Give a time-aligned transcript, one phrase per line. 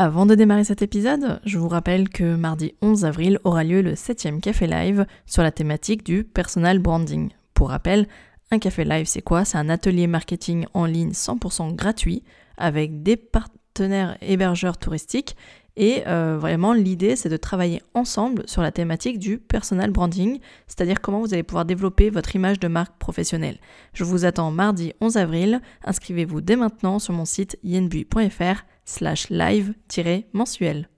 [0.00, 3.94] Avant de démarrer cet épisode, je vous rappelle que mardi 11 avril aura lieu le
[3.94, 7.30] 7e Café Live sur la thématique du personal branding.
[7.52, 8.06] Pour rappel,
[8.52, 9.44] un Café Live c'est quoi?
[9.44, 12.22] C'est un atelier marketing en ligne 100% gratuit
[12.56, 15.34] avec des partenaires hébergeurs touristiques
[15.80, 21.00] et euh, vraiment, l'idée, c'est de travailler ensemble sur la thématique du personal branding, c'est-à-dire
[21.00, 23.58] comment vous allez pouvoir développer votre image de marque professionnelle.
[23.94, 25.60] Je vous attends mardi 11 avril.
[25.84, 30.88] Inscrivez-vous dès maintenant sur mon site yenbui.fr slash live-mensuel.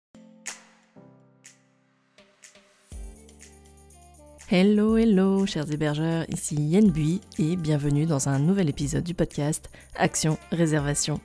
[4.51, 10.39] Hello, hello, chers hébergeurs, ici Yenbui et bienvenue dans un nouvel épisode du podcast Action
[10.51, 11.21] Réservation.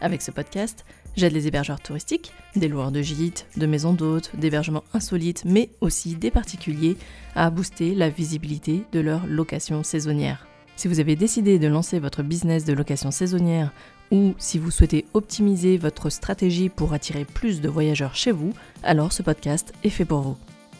[0.00, 0.84] Avec ce podcast,
[1.16, 6.14] J'aide les hébergeurs touristiques, des loueurs de gîtes, de maisons d'hôtes, d'hébergements insolites, mais aussi
[6.14, 6.96] des particuliers
[7.34, 10.46] à booster la visibilité de leur location saisonnière.
[10.76, 13.72] Si vous avez décidé de lancer votre business de location saisonnière
[14.10, 19.12] ou si vous souhaitez optimiser votre stratégie pour attirer plus de voyageurs chez vous, alors
[19.12, 20.36] ce podcast est fait pour vous.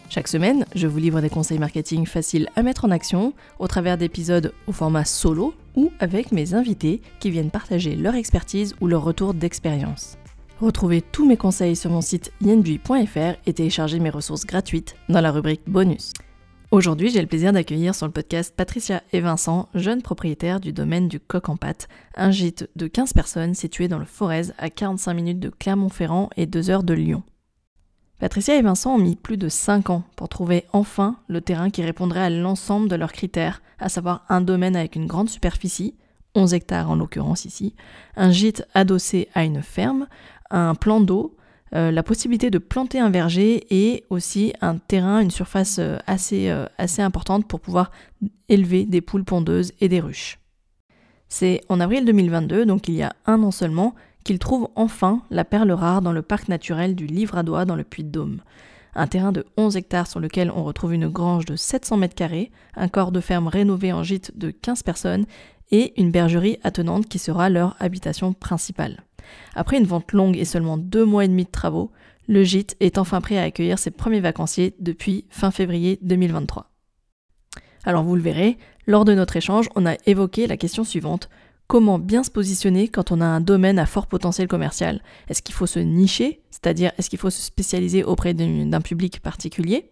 [0.09, 3.97] Chaque semaine, je vous livre des conseils marketing faciles à mettre en action au travers
[3.97, 9.05] d'épisodes au format solo ou avec mes invités qui viennent partager leur expertise ou leur
[9.05, 10.19] retour d'expérience.
[10.61, 15.31] Retrouvez tous mes conseils sur mon site yenbui.fr et téléchargez mes ressources gratuites dans la
[15.31, 16.13] rubrique bonus.
[16.73, 21.09] Aujourd'hui, j'ai le plaisir d'accueillir sur le podcast Patricia et Vincent, jeunes propriétaires du domaine
[21.09, 25.13] du Coq en Pâte, un gîte de 15 personnes situé dans le Forez à 45
[25.15, 27.25] minutes de Clermont-Ferrand et 2 heures de Lyon.
[28.21, 31.83] Patricia et Vincent ont mis plus de 5 ans pour trouver enfin le terrain qui
[31.83, 35.97] répondrait à l'ensemble de leurs critères, à savoir un domaine avec une grande superficie,
[36.37, 37.75] 11 hectares en l'occurrence ici,
[38.15, 40.07] un gîte adossé à une ferme,
[40.51, 41.37] un plan d'eau,
[41.75, 46.49] euh, la possibilité de planter un verger et aussi un terrain, une surface euh, assez,
[46.51, 47.93] euh, assez importante pour pouvoir
[48.49, 50.39] élever des poules pondeuses et des ruches.
[51.29, 55.45] C'est en avril 2022, donc il y a un an seulement, qu'ils trouvent enfin la
[55.45, 58.41] perle rare dans le parc naturel du Livradois dans le Puy-de-Dôme.
[58.97, 62.51] Un terrain de 11 hectares sur lequel on retrouve une grange de 700 mètres carrés,
[62.75, 65.27] un corps de ferme rénové en gîte de 15 personnes
[65.71, 69.05] et une bergerie attenante qui sera leur habitation principale.
[69.55, 71.91] Après une vente longue et seulement deux mois et demi de travaux,
[72.29, 76.71] le gîte est enfin prêt à accueillir ses premiers vacanciers depuis fin février 2023.
[77.85, 81.29] Alors vous le verrez, lors de notre échange, on a évoqué la question suivante.
[81.67, 85.03] Comment bien se positionner quand on a un domaine à fort potentiel commercial?
[85.29, 89.91] Est-ce qu'il faut se nicher, c'est-à-dire est-ce qu'il faut se spécialiser auprès d'un public particulier?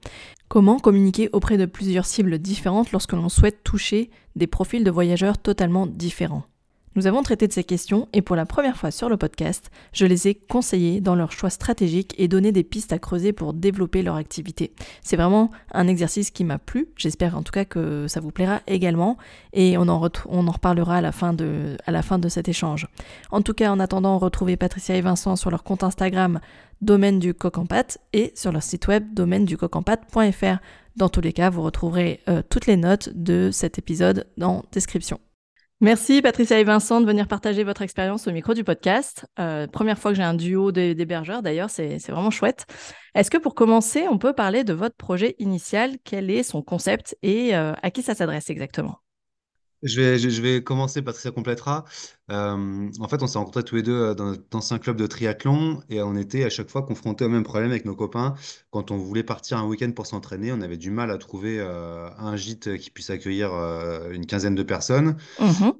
[0.49, 5.39] Comment communiquer auprès de plusieurs cibles différentes lorsque l'on souhaite toucher des profils de voyageurs
[5.39, 6.45] totalement différents?
[6.95, 10.07] Nous avons traité de ces questions et pour la première fois sur le podcast, je
[10.07, 14.03] les ai conseillées dans leur choix stratégique et donné des pistes à creuser pour développer
[14.03, 14.73] leur activité.
[15.03, 18.61] C'est vraiment un exercice qui m'a plu, j'espère en tout cas que ça vous plaira
[18.67, 19.17] également
[19.53, 22.87] et on en, on reparlera à la, fin de, à la fin de cet échange.
[23.31, 26.41] En tout cas, en attendant, retrouvez Patricia et Vincent sur leur compte Instagram
[26.81, 30.59] domaine du coq en pâte et sur leur site web domaine du coq en pâte.fr.
[30.97, 35.21] Dans tous les cas, vous retrouverez euh, toutes les notes de cet épisode dans description.
[35.81, 39.27] Merci Patricia et Vincent de venir partager votre expérience au micro du podcast.
[39.39, 42.67] Euh, première fois que j'ai un duo d'hébergeurs d'ailleurs, c'est vraiment chouette.
[43.15, 45.93] Est-ce que pour commencer, on peut parler de votre projet initial?
[46.03, 47.17] Quel est son concept?
[47.23, 48.99] Et euh, à qui ça s'adresse exactement?
[49.83, 51.85] Je vais, je, vais commencer, Patricia complétera.
[52.31, 55.07] Euh, en fait, on s'est rencontrés tous les deux euh, dans notre ancien club de
[55.07, 58.35] triathlon et on était à chaque fois confrontés au même problème avec nos copains.
[58.71, 62.09] Quand on voulait partir un week-end pour s'entraîner, on avait du mal à trouver euh,
[62.19, 63.53] un gîte qui puisse accueillir
[64.11, 65.71] une quinzaine de personnes mmh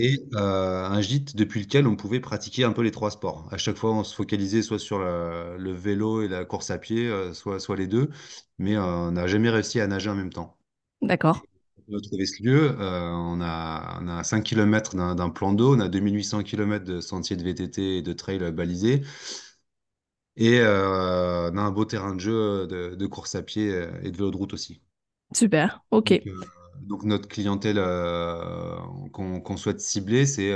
[0.00, 3.48] et un gîte depuis lequel on pouvait pratiquer un peu les trois sports.
[3.50, 7.10] À chaque fois, on se focalisait soit sur le, vélo et la course à pied,
[7.32, 8.08] soit, soit les deux,
[8.58, 10.56] mais on n'a jamais réussi à nager en même temps.
[11.02, 11.42] D'accord
[11.96, 12.76] a trouvé ce lieu.
[12.78, 17.00] Euh, on, a, on a 5 km d'un plan d'eau, on a 2800 km de
[17.00, 19.02] sentiers de VTT et de trail balisés.
[20.36, 24.10] Et euh, on a un beau terrain de jeu de, course à pied euh, et
[24.10, 24.82] de vélo de route aussi.
[25.32, 26.22] Super, ok.
[26.80, 27.82] Donc, notre clientèle
[29.12, 30.54] qu'on souhaite cibler, c'est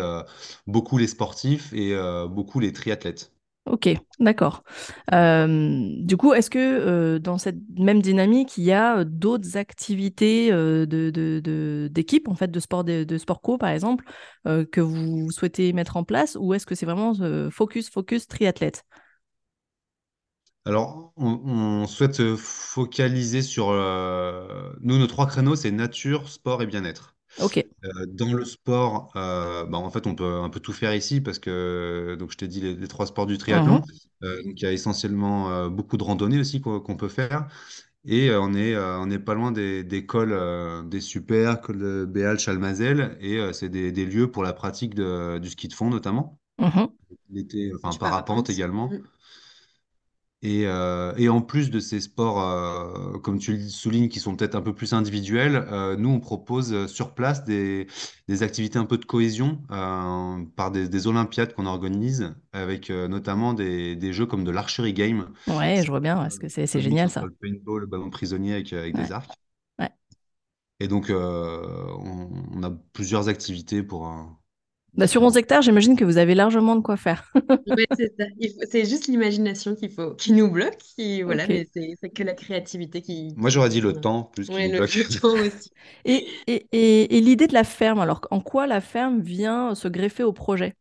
[0.69, 1.95] beaucoup les sportifs et
[2.31, 3.33] beaucoup les triathlètes.
[3.65, 4.65] Ok, d'accord.
[5.11, 10.51] du coup, est-ce que dans cette même dynamique, il y a d'autres activités
[11.89, 14.05] d'équipe, en fait, de sport, de, sport co, par exemple,
[14.45, 17.15] que vous souhaitez mettre en place, ou est-ce que c'est vraiment
[17.51, 18.85] focus, focus triathlète?
[20.65, 23.71] Alors, on, souhaite se focaliser sur...
[24.81, 27.15] nous, nos trois créneaux, c'est nature, sport et bien-être.
[27.85, 31.21] Euh, dans le sport, euh, bah, en fait, on peut un peu tout faire ici
[31.21, 33.77] parce que, donc je t'ai dit les, trois sports du triathlon.
[33.79, 33.83] Mhm.
[34.25, 37.49] Euh, donc il y a essentiellement beaucoup de randonnées aussi qu'on peut faire.
[38.05, 40.37] Et on est, on est pas loin des, des cols,
[40.89, 43.17] des super, cols de Béal, Chalmazel.
[43.21, 46.39] Et c'est des, des lieux pour la pratique de- du ski de fond notamment.
[46.59, 46.89] Mhm.
[47.31, 48.91] L'été, enfin parapente également.
[50.45, 54.35] Et, euh, et en plus de ces sports, euh, comme tu le soulignes, qui sont
[54.35, 57.87] peut-être un peu plus individuels, euh, nous, on propose sur place des,
[58.27, 63.95] des activités un peu de cohésion par des, des Olympiades qu'on organise, avec notamment des,
[63.95, 65.29] des jeux comme de l'archery game.
[65.47, 67.29] Ouais, je vois bien, parce que c'est génial ça.
[67.29, 69.41] le paintball, le ballon prisonnier avec, avec Ouais, des arcs.
[69.79, 69.93] ouais.
[70.81, 74.39] Et donc, on, on a plusieurs activités pour un...
[74.95, 77.33] Bah, sur 11 hectares, j'imagine que vous avez largement de quoi faire.
[77.67, 78.25] Ouais, c'est ça.
[78.85, 80.77] Juste l'imagination qu'il faut, qui nous bloque.
[80.79, 84.55] Qui, voilà, mais c'est que la créativité qui, Moi, j'aurais dit le temps plus qui
[84.55, 84.95] Ouais, nous le, bloque.
[84.95, 85.71] le temps aussi.
[86.05, 89.89] Et, et, et, et l'idée de la ferme, alors en quoi la ferme vient se
[89.89, 90.75] greffer au projet?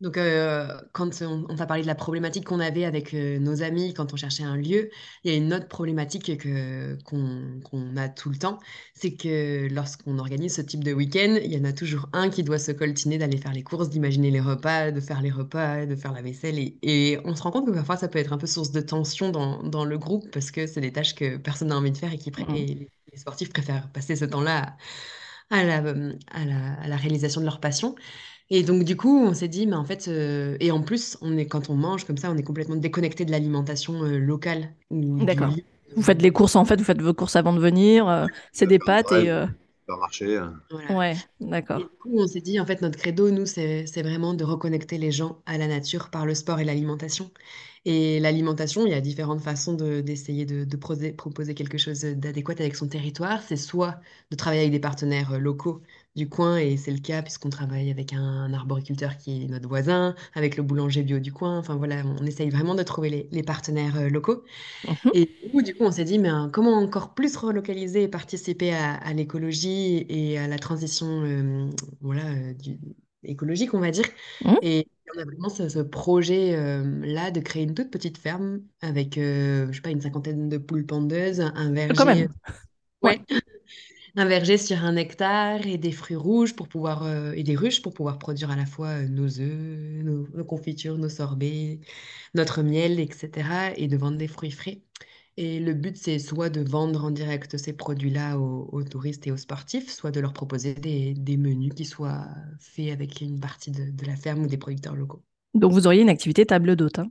[0.00, 3.62] Donc, euh, quand on, on t'a parlé de la problématique qu'on avait avec euh, nos
[3.62, 4.90] amis quand on cherchait un lieu,
[5.24, 8.58] il y a une autre problématique que, qu'on, qu'on a tout le temps,
[8.94, 12.42] c'est que lorsqu'on organise ce type de week-end, il y en a toujours un qui
[12.42, 15.96] doit se coltiner d'aller faire les courses, d'imaginer les repas, de faire les repas, de
[15.96, 16.58] faire la vaisselle.
[16.58, 18.82] Et, et on se rend compte que parfois ça peut être un peu source de
[18.82, 21.96] tension dans, dans le groupe parce que c'est des tâches que personne n'a envie de
[21.98, 24.76] faire et, qui pré- et les, les sportifs préfèrent passer ce temps-là
[25.50, 25.76] à, à la,
[26.30, 27.94] à la, à la réalisation de leur passion.
[28.48, 31.36] Et donc, du coup, on s'est dit, mais en fait, euh, et en plus, on
[31.36, 35.24] est, quand on mange comme ça, on est complètement déconnecté de l'alimentation euh, locale du
[35.24, 35.52] D'accord.
[35.96, 38.66] Vous faites les courses en fait, vous faites vos courses avant de venir, euh, c'est
[38.66, 39.30] des pâtes Ouais, et...
[39.30, 39.46] euh,
[39.80, 40.36] supermarché.
[40.36, 40.46] euh.
[40.70, 40.96] Voilà.
[40.96, 41.78] Ouais, d'accord.
[41.78, 45.10] du coup, on s'est dit, en fait, notre credo, nous, c'est, vraiment de reconnecter les
[45.10, 47.30] gens à la nature par le sport et l'alimentation.
[47.84, 50.66] Et l'alimentation, il y a différentes façons de- d'essayer de,
[51.12, 53.42] proposer quelque chose d'adéquat avec son territoire.
[53.42, 54.00] C'est soit
[54.30, 55.82] de travailler avec des partenaires euh, locaux
[56.16, 60.14] du coin, et c'est le cas puisqu'on travaille avec un, arboriculteur qui est notre voisin,
[60.34, 61.58] avec le boulanger bio du coin.
[61.58, 64.44] Enfin voilà, on essaye vraiment de trouver les, les partenaires euh, locaux.
[64.84, 65.12] Mhm.
[65.14, 68.08] Et du coup, du coup, on s'est dit, mais hein, comment encore plus relocaliser et
[68.08, 71.68] participer à, à l'écologie et à la transition euh,
[72.00, 72.78] voilà, euh, du-
[73.24, 74.04] écologique, on va dire.
[74.44, 74.56] Mhm.
[74.62, 79.68] Et on a vraiment ce, ce projet-là de créer une toute petite ferme avec, je
[79.72, 81.52] sais pas, une cinquantaine de poules pendeuses, un
[81.88, 82.28] Ah, Quand verger, même.
[83.02, 83.20] Ouais.
[83.30, 83.40] ouais,
[84.16, 87.82] un verger sur un hectare et des fruits rouges pour pouvoir, euh, et des ruches
[87.82, 91.80] pour pouvoir produire à la fois euh, nos œufs, nos, nos confitures, nos sorbets,
[92.34, 93.72] notre miel, etc.
[93.76, 94.82] et de vendre des fruits frais.
[95.38, 99.32] Et le but, c'est soit de vendre en direct ces produits-là aux, aux touristes et
[99.32, 102.26] aux sportifs, soit de leur proposer des, des menus qui soient
[102.60, 105.22] faits avec une partie de, de la ferme ou des producteurs locaux.
[105.54, 107.00] Donc vous auriez une activité table d'hôte.
[107.00, 107.10] hein?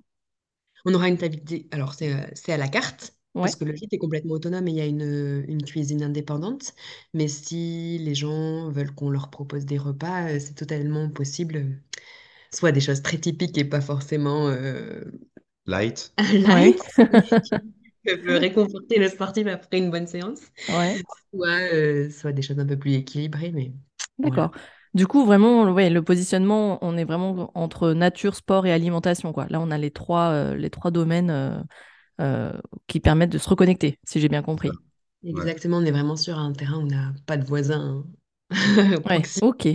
[0.86, 1.38] On aura une table,
[1.72, 3.42] alors c'est euh, c'est à la carte, Ouais.
[3.44, 6.74] parce que le gîte est complètement autonome et il y a une, une cuisine indépendante.
[7.14, 11.82] Mais si les gens veulent qu'on leur propose des repas, euh, c'est totalement possible.
[12.52, 15.04] Soit des choses très typiques et pas forcément euh,
[15.66, 16.14] Light.
[16.34, 16.82] Light,
[18.06, 20.42] qui peuvent réconforter le sportif après une bonne séance.
[20.68, 21.02] Ouais.
[21.34, 23.74] Soit, euh, soit des choses un peu plus équilibrées, mais
[24.22, 24.40] voilà.
[24.40, 24.52] D'accord.
[24.94, 29.46] Du coup, vraiment, ouais, le positionnement, on est vraiment entre nature, sport et alimentation, quoi.
[29.50, 31.62] Là, on a les trois, euh, les trois domaines euh,
[32.22, 32.54] euh,
[32.88, 34.80] qui permettent de se reconnecter, si j'ai bien compris.
[35.34, 35.44] Ouais.
[35.44, 38.06] Exactement, on est vraiment sur un terrain où on n'a pas de voisins
[39.06, 39.42] Ouais, proximité.
[39.42, 39.68] ok.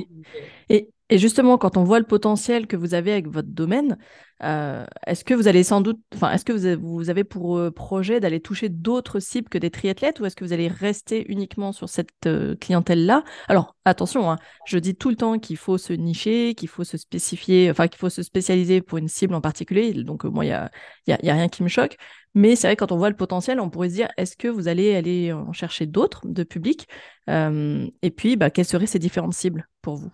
[0.70, 3.98] Et, et justement, quand on voit le potentiel que vous avez avec votre domaine,
[4.42, 7.58] euh, est-ce que vous allez sans doute, enfin, est-ce que vous avez, vous avez pour
[7.58, 11.24] euh, projet d'aller toucher d'autres cibles que des triathlètes ou est-ce que vous allez rester
[11.30, 13.24] uniquement sur cette euh, clientèle-là?
[13.48, 16.98] Alors, attention, hein, je dis tout le temps qu'il faut se nicher, qu'il faut se
[16.98, 19.92] spécifier, enfin, qu'il faut se spécialiser pour une cible en particulier.
[20.04, 20.70] Donc, moi, il n'y a,
[21.08, 21.96] y a, y a rien qui me choque.
[22.34, 24.68] Mais c'est vrai, quand on voit le potentiel, on pourrait se dire, est-ce que vous
[24.68, 26.88] allez aller en chercher d'autres de publics?
[27.28, 30.10] Euh, et puis, bah, quelles seraient ces différentes cibles pour vous?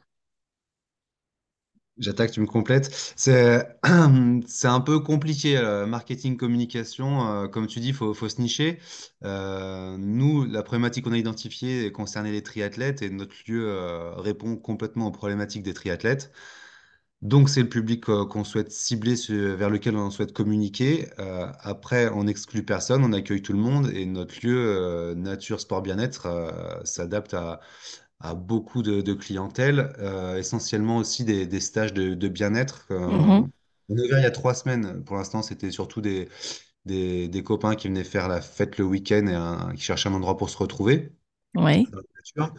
[1.99, 2.91] J'attaque, tu me complètes.
[3.17, 7.27] C'est un peu compliqué, euh, marketing, communication.
[7.45, 8.79] euh, comme tu dis, il faut, faut se nicher.
[9.23, 13.67] Nous, la problématique qu'on a identifiée concernait les triathlètes et notre lieu
[14.19, 16.31] répond complètement aux problématiques des triathlètes.
[17.27, 21.09] Donc, c'est le public euh, qu'on souhaite cibler, sur- vers lequel on souhaite communiquer.
[21.19, 25.61] Euh, après, on n'exclut personne, on accueille tout le monde et notre lieu, euh, nature,
[25.61, 27.61] sport, bien-être, euh, s'adapte à,
[28.21, 32.87] à beaucoup de, de clientèle, euh, essentiellement aussi des, des stages de, de bien-être.
[32.93, 33.51] Euh, Mhm.
[33.89, 35.05] on a ouvert il y a trois semaines.
[35.05, 36.29] Pour l'instant, c'était surtout des,
[36.87, 40.15] des, des copains qui venaient faire la fête le week-end et un- qui cherchaient un
[40.15, 41.13] endroit pour se retrouver
[41.55, 41.87] Oui.
[41.89, 42.55] dans la nature.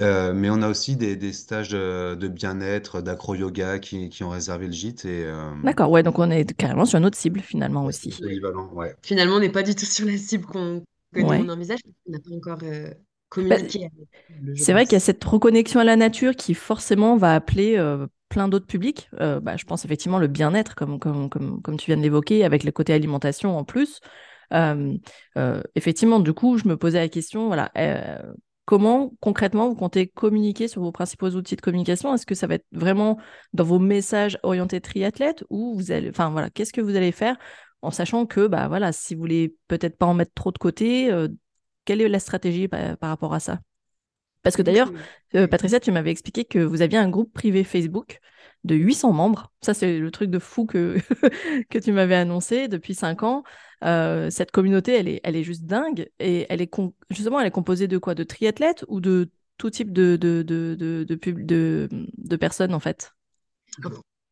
[0.00, 4.30] Euh, mais on a aussi des, des stages de, de bien-être, d'acro-yoga qui, qui ont
[4.30, 7.40] réservé le gîte et euh, D'accord, ouais, donc on est carrément sur une autre cible
[7.40, 8.18] finalement aussi.
[8.18, 8.68] polyvalent.
[8.72, 8.96] Ouais.
[9.02, 10.82] Finalement, on n'est pas du tout sur la cible qu'on,
[11.14, 11.38] que Ouais.
[11.38, 12.90] on envisage, parce qu'on n'a pas encore euh,
[13.48, 13.88] Bah, communiqué
[14.30, 17.76] je c'est vrai qu'il y a cette reconnexion à la nature qui forcément va appeler
[17.78, 19.08] euh, plein d'autres publics.
[19.20, 22.44] Euh, bah, je pense effectivement le bien-être, comme, comme, comme, comme tu viens de l'évoquer,
[22.44, 24.00] avec le côté alimentation en plus.
[24.52, 24.94] Euh,
[25.38, 28.18] euh, effectivement, du coup, je me posais la question, voilà, euh,
[28.70, 32.14] comment concrètement vous comptez communiquer sur vos principaux outils de communication?
[32.14, 33.18] Est-ce que ça va être vraiment
[33.52, 37.36] dans vos messages orientés triathlète ou vous allez, enfin voilà, qu'est-ce que vous allez faire
[37.82, 41.10] en sachant que bah voilà, si vous voulez peut-être pas en mettre trop de côté,
[41.84, 43.58] quelle est la stratégie par, rapport à ça?
[44.44, 44.92] Parce que d'ailleurs,
[45.32, 48.20] Patricia, tu m'avais expliqué que vous aviez un groupe privé Facebook
[48.62, 49.52] de 800 membres.
[49.62, 50.96] Ça, c'est le truc de fou que,
[51.70, 53.42] que tu m'avais annoncé depuis 5 ans.
[53.82, 56.10] Cette communauté, elle est, elle est juste dingue.
[56.18, 56.70] Et elle est
[57.10, 58.14] justement, elle est composée de quoi?
[58.14, 63.14] De triathlètes ou de tout type de, de, de, de, de, personnes, en fait?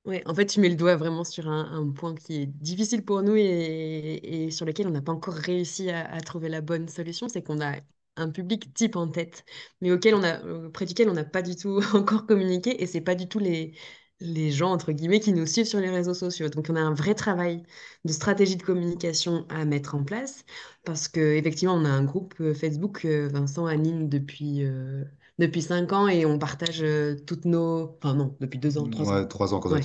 [0.05, 3.23] Ouais, en fait, tu mets le doigt vraiment sur un, point qui est difficile pour
[3.23, 7.43] nous et, sur lequel on n'a pas encore réussi à, trouver la bonne solution, c'est
[7.43, 7.75] qu'on a
[8.17, 9.45] un public type en tête,
[9.83, 13.02] mais auquel on a, auprès duquel on n'a pas du tout encore communiqué et c'est
[13.02, 13.75] pas du tout les,
[14.21, 16.49] les gens, entre guillemets, qui nous suivent sur les réseaux sociaux.
[16.49, 17.63] Donc, on a un vrai travail
[18.05, 20.45] de stratégie de communication à mettre en place
[20.85, 25.05] parce qu'effectivement, on a un groupe euh, Facebook, euh, Vincent anime depuis euh,
[25.39, 26.85] depuis cinq ans et on partage
[27.27, 27.97] toutes nos.
[27.99, 29.61] Enfin, non, depuis deux ans, trois ouais, ans.
[29.61, 29.83] quand ouais.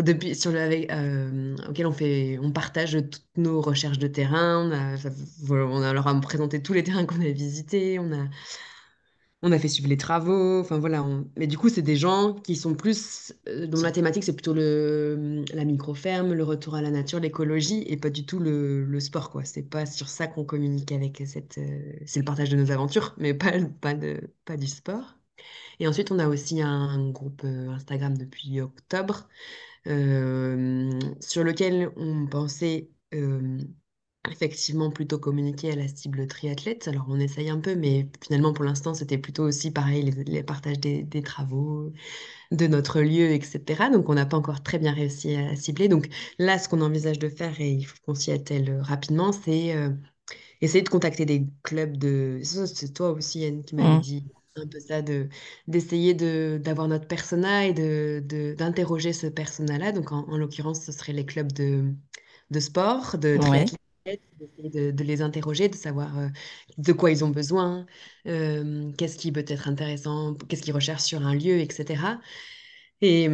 [0.00, 4.68] Depuis, sur le, avec, euh, auquel on, fait, on partage toutes nos recherches de terrain.
[4.68, 4.96] On a,
[5.50, 8.00] on a leur a présenté tous les terrains qu'on a visités.
[8.00, 8.26] On a,
[9.44, 11.06] on a fait suivre les travaux, enfin voilà.
[11.36, 14.54] Mais du coup, c'est des gens qui sont plus, euh, dont la thématique c'est plutôt
[14.54, 19.00] le, la micro-ferme, le retour à la nature, l'écologie, et pas du tout le, le
[19.00, 19.44] sport, quoi.
[19.44, 21.58] C'est pas sur ça qu'on communique avec cette.
[21.58, 25.18] Euh, c'est le partage de nos aventures, mais pas, pas, de, pas du sport.
[25.78, 29.28] Et ensuite, on a aussi un, groupe euh, Instagram depuis octobre,
[29.84, 32.88] sur lequel on pensait
[34.30, 36.88] effectivement plutôt communiquer à la cible triathlète.
[36.88, 40.80] Alors on essaye un peu, mais finalement pour l'instant c'était plutôt aussi pareil, les, partages
[40.80, 41.92] des, travaux,
[42.50, 43.60] de notre lieu, etc.
[43.92, 45.88] Donc on n'a pas encore très bien réussi à cibler.
[45.88, 49.74] Donc là, ce qu'on envisage de faire, et il faut qu'on s'y attelle rapidement, c'est
[49.74, 49.90] euh,
[50.60, 52.40] essayer de contacter des clubs de...
[52.42, 54.00] C'est toi aussi, Yann, qui m'avait mmh.
[54.00, 54.24] dit
[54.56, 55.28] un peu ça, de,
[55.66, 59.92] d'essayer de, d'avoir notre persona et de, d'interroger ce persona-là.
[59.92, 61.92] Donc en, l'occurrence, ce serait les clubs de,
[62.50, 66.28] de sport, de triathlon de, les interroger, de savoir euh,
[66.78, 67.86] de quoi ils ont besoin,
[68.26, 72.18] euh, qu'est-ce qui peut être intéressant, qu'est-ce qu'ils recherchent sur un lieu, etc.
[73.00, 73.28] Et, et,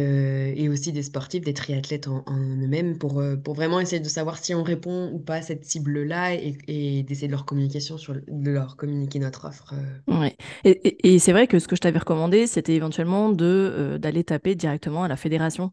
[0.00, 4.38] euh, et, aussi des sportifs, des triathlètes en, eux-mêmes pour, pour vraiment essayer de savoir
[4.38, 8.50] si on répond ou pas à cette cible-là et, d'essayer de leur communiquer sur, de
[8.50, 9.74] leur communiquer notre offre.
[10.08, 10.36] Ouais.
[10.64, 15.04] Et, c'est vrai que ce que je t'avais recommandé, c'était éventuellement de d'aller taper directement
[15.04, 15.72] à la fédération.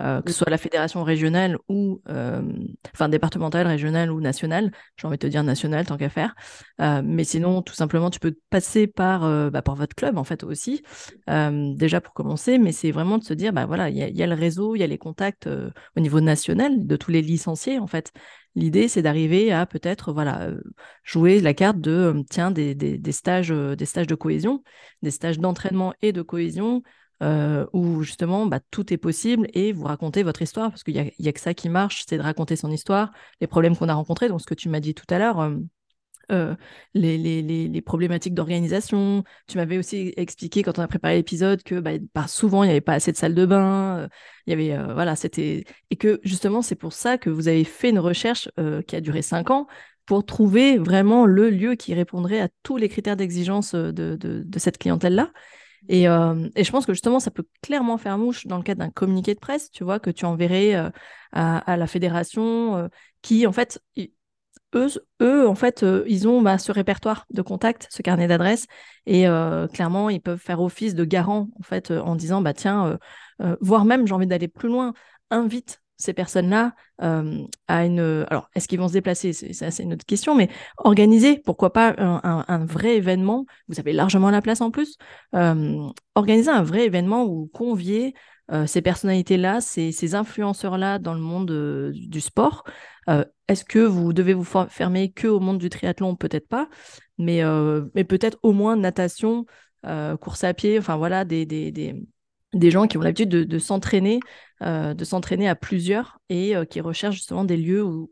[0.00, 2.40] Euh, que ce soit la fédération régionale ou, euh,
[2.94, 6.34] enfin départementale, régionale ou nationale, j'ai envie de te dire nationale tant qu'à faire.
[6.80, 9.20] Euh, mais sinon, tout simplement, tu peux passer par,
[9.50, 10.82] bah, par votre club en fait aussi,
[11.28, 12.58] déjà pour commencer.
[12.58, 14.82] Mais c'est vraiment de se dire, bah voilà, il y, a le réseau, il y
[14.82, 15.48] a les contacts
[15.96, 18.12] au niveau national de tous les licenciés en fait.
[18.54, 20.50] L'idée, c'est d'arriver à peut-être voilà
[21.04, 24.62] jouer la carte de tiens des, des, des stages, des stages de cohésion,
[25.02, 26.82] des stages d'entraînement et de cohésion
[27.22, 31.28] euh, où justement bah, tout est possible et vous racontez votre histoire, parce qu'il n'y
[31.28, 34.28] a, que ça qui marche, c'est de raconter son histoire, les problèmes qu'on a rencontrés,
[34.28, 35.40] donc ce que tu m'as dit tout à l'heure.
[35.40, 35.56] Euh,
[36.30, 36.54] euh,
[36.94, 39.24] les, problématiques d'organisation.
[39.48, 42.80] Tu m'avais aussi expliqué quand on a préparé l'épisode que bah, souvent il n'y avait
[42.80, 44.08] pas assez de salles de bain.
[44.46, 48.48] Y avait voilà, et que justement c'est pour ça que vous avez fait une recherche
[48.86, 49.66] qui a duré cinq ans
[50.06, 54.58] pour trouver vraiment le lieu qui répondrait à tous les critères d'exigence de, de, de,
[54.58, 55.32] cette clientèle là.
[55.90, 58.90] Euh, et, je pense que justement, ça peut clairement faire mouche dans le cadre d'un
[58.90, 60.90] communiqué de presse, tu vois, que tu enverrais euh,
[61.32, 62.88] à, la fédération, euh,
[63.20, 63.80] qui, en fait,
[64.74, 64.88] eux,
[65.20, 68.66] eux, en fait, ils ont bah, ce répertoire de contacts, ce carnet d'adresses,
[69.06, 69.26] et
[69.72, 72.98] clairement, ils peuvent faire office de garant, en fait, en disant, bah tiens,
[73.60, 74.94] voire même, j'ai envie d'aller plus loin,
[75.30, 78.26] invite ces personnes-là euh, à une...
[78.28, 79.32] Alors, est-ce qu'ils vont se déplacer?
[79.32, 84.42] C'est une autre question, mais organiser, pourquoi pas un, vrai événement, vous avez largement la
[84.42, 84.96] place en plus,
[85.34, 88.14] euh, organiser un vrai événement où convier
[88.50, 92.64] euh, ces personnalités-là, ces, influenceurs-là dans le monde du sport.
[93.48, 96.16] est-ce que vous devez vous fermer que au monde du triathlon?
[96.16, 96.68] Peut-être pas,
[97.18, 97.42] mais,
[97.94, 99.46] mais peut-être au moins natation,
[100.20, 101.46] course à pied, enfin voilà, des
[102.70, 104.20] gens qui ont l'habitude de, s'entraîner,
[104.62, 108.08] euh, de s'entraîner à plusieurs et euh, qui recherchent justement des lieux où,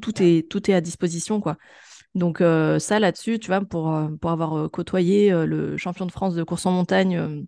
[0.00, 1.40] tout, est, tout est à disposition.
[1.40, 1.56] quoi.
[2.14, 6.42] Donc euh, ça là-dessus, tu vois, pour, pour avoir côtoyé le champion de France de
[6.42, 7.46] course en montagne,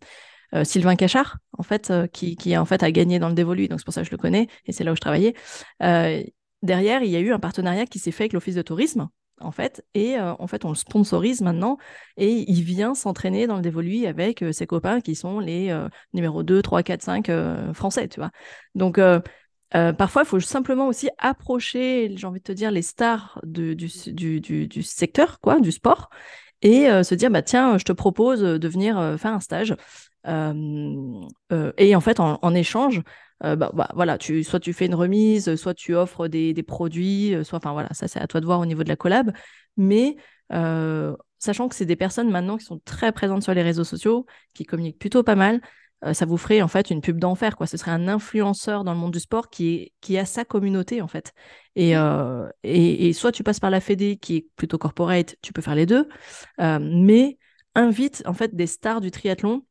[0.62, 3.84] Sylvain Cachard, en fait, qui, qui en fait a gagné dans le dévolu, donc c'est
[3.84, 5.34] pour ça que je le connais et c'est là où je travaillais.
[6.62, 9.08] derrière, il y a eu un partenariat qui s'est fait avec l'Office de tourisme
[9.40, 11.78] en fait, et euh, en fait, on le sponsorise maintenant,
[12.16, 15.88] et il vient s'entraîner dans le dévolu avec euh, ses copains qui sont les euh,
[16.14, 17.31] numéros 2, 3, 4, 5
[17.75, 18.31] français, tu vois.
[18.75, 18.99] Donc,
[19.71, 24.40] parfois, il faut simplement aussi approcher, j'ai envie de te dire, les stars du, du,
[24.40, 26.09] du, secteur, quoi, du sport,
[26.62, 29.76] et se dire, bah tiens, je te propose de venir faire un stage.
[30.26, 33.02] et en fait, en, échange,
[33.40, 37.35] bah, bah, voilà, tu, soit tu fais une remise, soit tu offres des, des produits,
[37.45, 39.33] soit, enfin voilà, ça c'est à toi de voir au niveau de la collab.
[39.76, 40.16] Mais
[41.38, 44.64] sachant que c'est des personnes maintenant qui sont très présentes sur les réseaux sociaux, qui
[44.64, 45.61] communiquent plutôt pas mal,
[46.05, 47.66] euh, ça vous ferait en fait une pub d'enfer quoi.
[47.66, 51.00] Ce serait un influenceur dans le monde du sport qui est qui a sa communauté
[51.00, 51.33] en fait.
[51.75, 55.62] Et, euh, et, soit tu passes par la Fédé qui est plutôt corporate tu peux
[55.62, 56.09] faire les deux
[56.61, 57.38] euh, mais
[57.75, 59.64] invite en fait des stars du triathlon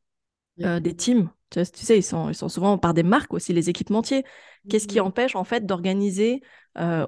[0.58, 4.24] des teams tu, sais ils sont ils sont souvent par des marques aussi les équipementiers
[4.68, 6.42] qu'est-ce qui empêche en fait d'organiser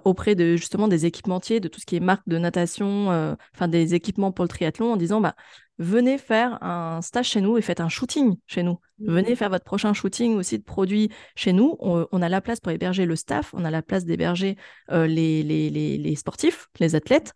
[0.05, 3.95] auprès de justement des équipementiers de tout ce qui est marque de natation enfin des
[3.95, 5.35] équipements pour le triathlon en disant bah
[5.79, 8.79] venez faire un stage chez nous et faites un shooting chez nous.
[8.99, 11.77] Venez faire votre prochain shooting aussi de produits chez nous.
[11.81, 14.57] On, a la place pour héberger le staff, on a la place d'héberger
[14.91, 17.33] euh, les, les, sportifs, les athlètes.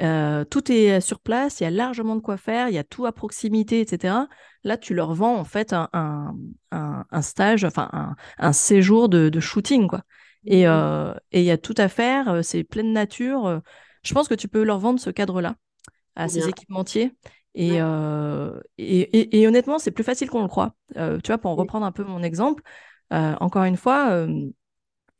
[0.00, 2.84] Euh, tout est sur place, il y a largement de quoi faire, il y a
[2.84, 4.14] tout à proximité, etc.
[4.64, 6.34] Là, tu leur vends en fait un,
[7.20, 10.02] stage, enfin un, séjour de, shooting, quoi.
[10.50, 13.60] Euh, et il y a tout à faire, c'est pleine nature.
[14.02, 15.56] Je pense que tu peux leur vendre ce cadre-là
[16.16, 17.12] à ces équipementiers.
[17.58, 20.74] Euh, et, et, honnêtement, c'est plus facile qu'on le croit.
[20.96, 22.62] Euh, tu vois, pour reprendre un peu mon exemple,
[23.12, 24.26] euh, encore une fois,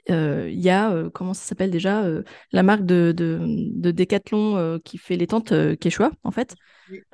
[0.09, 2.04] il y a, comment ça s'appelle déjà,
[2.52, 6.54] la marque de, de, Decathlon qui fait les tentes Quechua, en fait.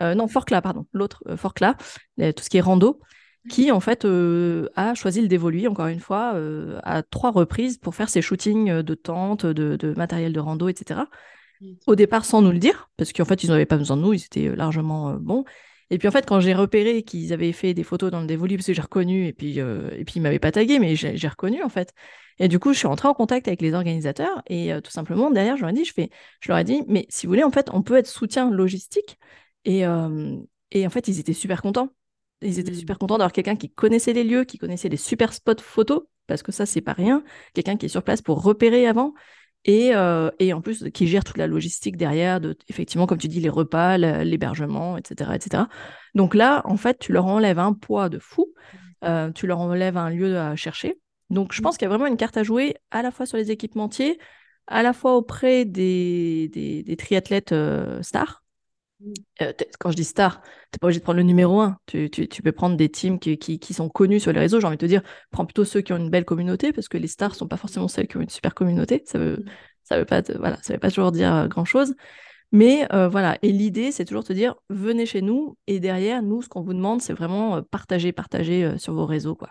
[0.00, 1.76] non, Forcla, pardon, l'autre, Forcla,
[2.18, 3.00] tout ce qui est rando,
[3.48, 4.06] qui en fait
[4.74, 6.34] a choisi le dévolu, encore une fois,
[6.82, 11.02] à trois reprises pour faire ses shootings de tentes, de, de matériel de rando, etc
[11.86, 14.12] au départ sans nous le dire, parce qu'en fait, ils n'avaient pas besoin de nous,
[14.12, 15.44] ils étaient euh, largement euh, bons.
[15.90, 18.56] Et puis en fait, quand j'ai repéré qu'ils avaient fait des photos dans le dévolu,
[18.56, 21.28] parce que j'ai reconnu, et puis, euh, et puis ils m'avaient pas tagué, mais j'ai
[21.28, 21.92] reconnu en fait.
[22.38, 25.56] Et du coup, je suis rentrée en contact avec les organisateurs, et tout simplement, derrière,
[25.56, 27.50] je leur ai dit, je, fais, je leur ai dit, mais si vous voulez, en
[27.50, 29.18] fait, on peut être soutien logistique.
[29.64, 29.84] Et,
[30.72, 31.88] et en fait, ils étaient super contents.
[32.42, 32.74] Ils étaient mmh.
[32.74, 36.42] super contents d'avoir quelqu'un qui connaissait les lieux, qui connaissait les super spots photos, parce
[36.42, 37.24] que ça, c'est pas rien.
[37.54, 39.14] Quelqu'un qui est sur place pour repérer avant.
[39.68, 43.40] Euh, et, en plus qui gère toute la logistique derrière, de, effectivement, comme tu dis,
[43.40, 45.64] les repas, l'hébergement, etc., etc.
[46.14, 48.46] Donc là, en fait, tu leur enlèves un poids de fou,
[49.04, 50.94] euh, tu leur enlèves un lieu à chercher.
[51.30, 53.36] Donc je pense qu'il y a vraiment une carte à jouer à la fois sur
[53.36, 54.18] les équipementiers,
[54.68, 58.44] à la fois auprès des, des, triathlètes euh, stars,
[59.42, 61.78] euh, quand je dis star, t'es pas obligé de prendre le numéro 1.
[61.86, 62.08] Tu,
[62.42, 64.60] peux prendre des teams qui, sont connus sur les réseaux.
[64.60, 66.98] J'ai envie de te dire, prends plutôt ceux qui ont une belle communauté, parce que
[66.98, 69.02] les stars sont pas forcément celles qui ont une super communauté.
[69.06, 69.44] Ça veut,
[69.84, 71.94] ça veut pas, voilà, ça veut pas toujours dire euh, grand chose.
[72.52, 76.22] Mais euh, voilà, et l'idée, c'est toujours de te dire, venez chez nous, et derrière,
[76.22, 79.50] nous, ce qu'on vous demande, c'est vraiment partager, partager sur vos réseaux, quoi.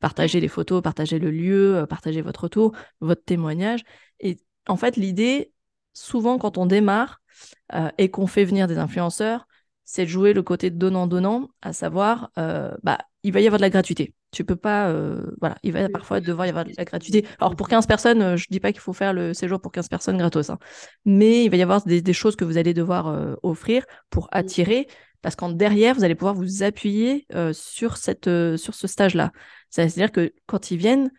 [0.00, 3.84] Partager les photos, partager le lieu, partager votre retour, votre témoignage.
[4.20, 4.36] Et
[4.68, 5.52] en fait, l'idée,
[5.94, 7.22] souvent, quand on démarre,
[7.72, 9.46] euh, et qu'on fait venir des influenceurs,
[9.84, 13.62] c'est de jouer le côté donnant-donnant, à savoir, euh, bah, il va y avoir de
[13.62, 14.14] la gratuité.
[14.32, 17.26] Tu peux pas, euh, voilà, il va parfois devoir y avoir de la gratuité.
[17.38, 20.16] Alors pour 15 personnes, je dis pas qu'il faut faire le séjour pour 15 personnes
[20.16, 20.58] gratos, hein.
[21.04, 24.88] mais il va y avoir des, choses que vous allez devoir offrir pour attirer,
[25.22, 29.32] parce qu'en derrière, vous allez pouvoir vous appuyer sur, cette, sur ce stage-là.
[29.70, 31.10] C'est-à-dire que quand ils viennent,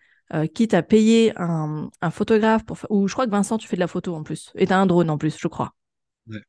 [0.54, 3.88] quitte à payer un, photographe pour ou je crois que Vincent tu fais de la
[3.88, 5.76] photo en plus et tu as un drone en plus je crois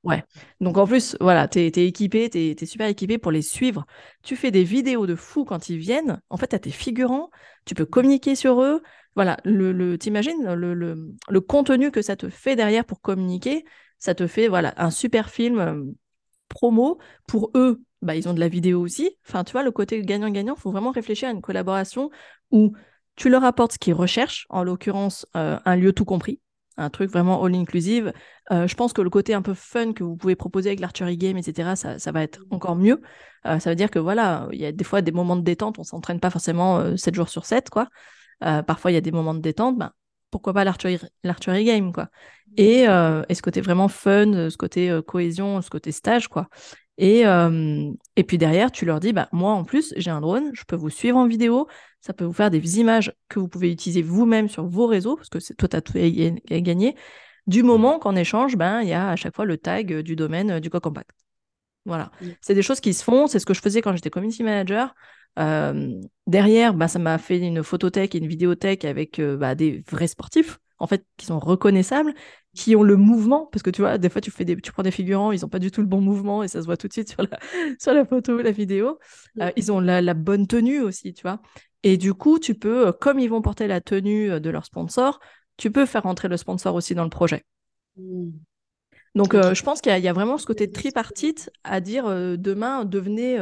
[0.05, 0.25] Ouais.
[0.61, 3.85] Donc en plus, voilà, tu es, équipé, tu es, super équipé pour les suivre.
[4.23, 6.21] Tu fais des vidéos de fous quand ils viennent.
[6.31, 7.31] En fait, tu as tes figurants,
[7.65, 8.83] tu peux communiquer sur eux.
[9.15, 13.65] Voilà, le, le t'imagines le, le, le, contenu que ça te fait derrière pour communiquer,
[13.99, 15.83] ça te fait voilà un super film euh,
[16.49, 16.99] promo.
[17.27, 19.17] Pour eux, bah, ils ont de la vidéo aussi.
[19.27, 22.11] Enfin, tu vois, le côté gagnant-gagnant, il faut vraiment réfléchir à une collaboration
[22.51, 22.75] où
[23.17, 26.41] tu leur apportes ce qu'ils recherchent, en l'occurrence euh, un lieu tout compris
[26.77, 28.13] un truc vraiment all-inclusive.
[28.53, 31.17] Euh, je pense que le côté un peu fun que vous pouvez proposer avec l'archery
[31.17, 33.01] game, etc., ça, va être encore mieux.
[33.47, 35.79] Euh, ça veut dire que voilà, il y a des fois des moments de détente,
[35.79, 37.89] on s'entraîne pas forcément 7 euh, jours sur 7, quoi.
[38.41, 39.93] parfois, il y a des moments de détente, ben,
[40.31, 42.09] pourquoi pas l'archery game, quoi.
[42.57, 46.49] Et, et, ce côté vraiment fun, ce côté cohésion, ce côté stage, quoi.
[46.99, 47.25] Et,
[48.17, 50.77] et puis derrière, tu leur dis, bah, moi en plus, j'ai un drone, je peux
[50.77, 51.67] vous suivre en vidéo,
[52.01, 55.29] ça peut vous faire des images que vous pouvez utiliser vous-même sur vos réseaux, parce
[55.29, 56.97] que toi, tu as tout gagné,
[57.47, 60.59] du moment qu'en échange, ben, il y a à chaque fois le tag du domaine
[60.61, 61.11] du co-compact.
[61.85, 62.11] Voilà.
[62.41, 64.95] C'est des choses qui se font, c'est ce que je faisais quand j'étais community manager.
[66.27, 70.59] derrière, bah, ça m'a fait une photothèque et une vidéothèque avec bah, des vrais sportifs
[70.79, 72.15] en fait, qui sont reconnaissables,
[72.55, 74.83] qui ont le mouvement, parce que tu vois, des fois, tu, fais des, tu prends
[74.83, 76.89] des figurants, ils n'ont pas du tout le bon mouvement, et ça se voit tout
[76.89, 77.39] de suite sur la,
[77.79, 78.99] sur la photo, la vidéo.
[79.41, 81.41] Euh, ils ont la, bonne tenue aussi, tu vois.
[81.83, 84.65] Et du coup, tu peux, euh, comme ils vont porter la tenue euh, de leur
[84.65, 85.21] sponsor,
[85.57, 87.45] tu peux faire rentrer le sponsor aussi dans le projet.
[87.97, 88.31] Mmh.
[89.15, 92.05] Donc, je pense qu'il y, a vraiment ce côté tripartite à dire
[92.37, 93.39] demain, devenez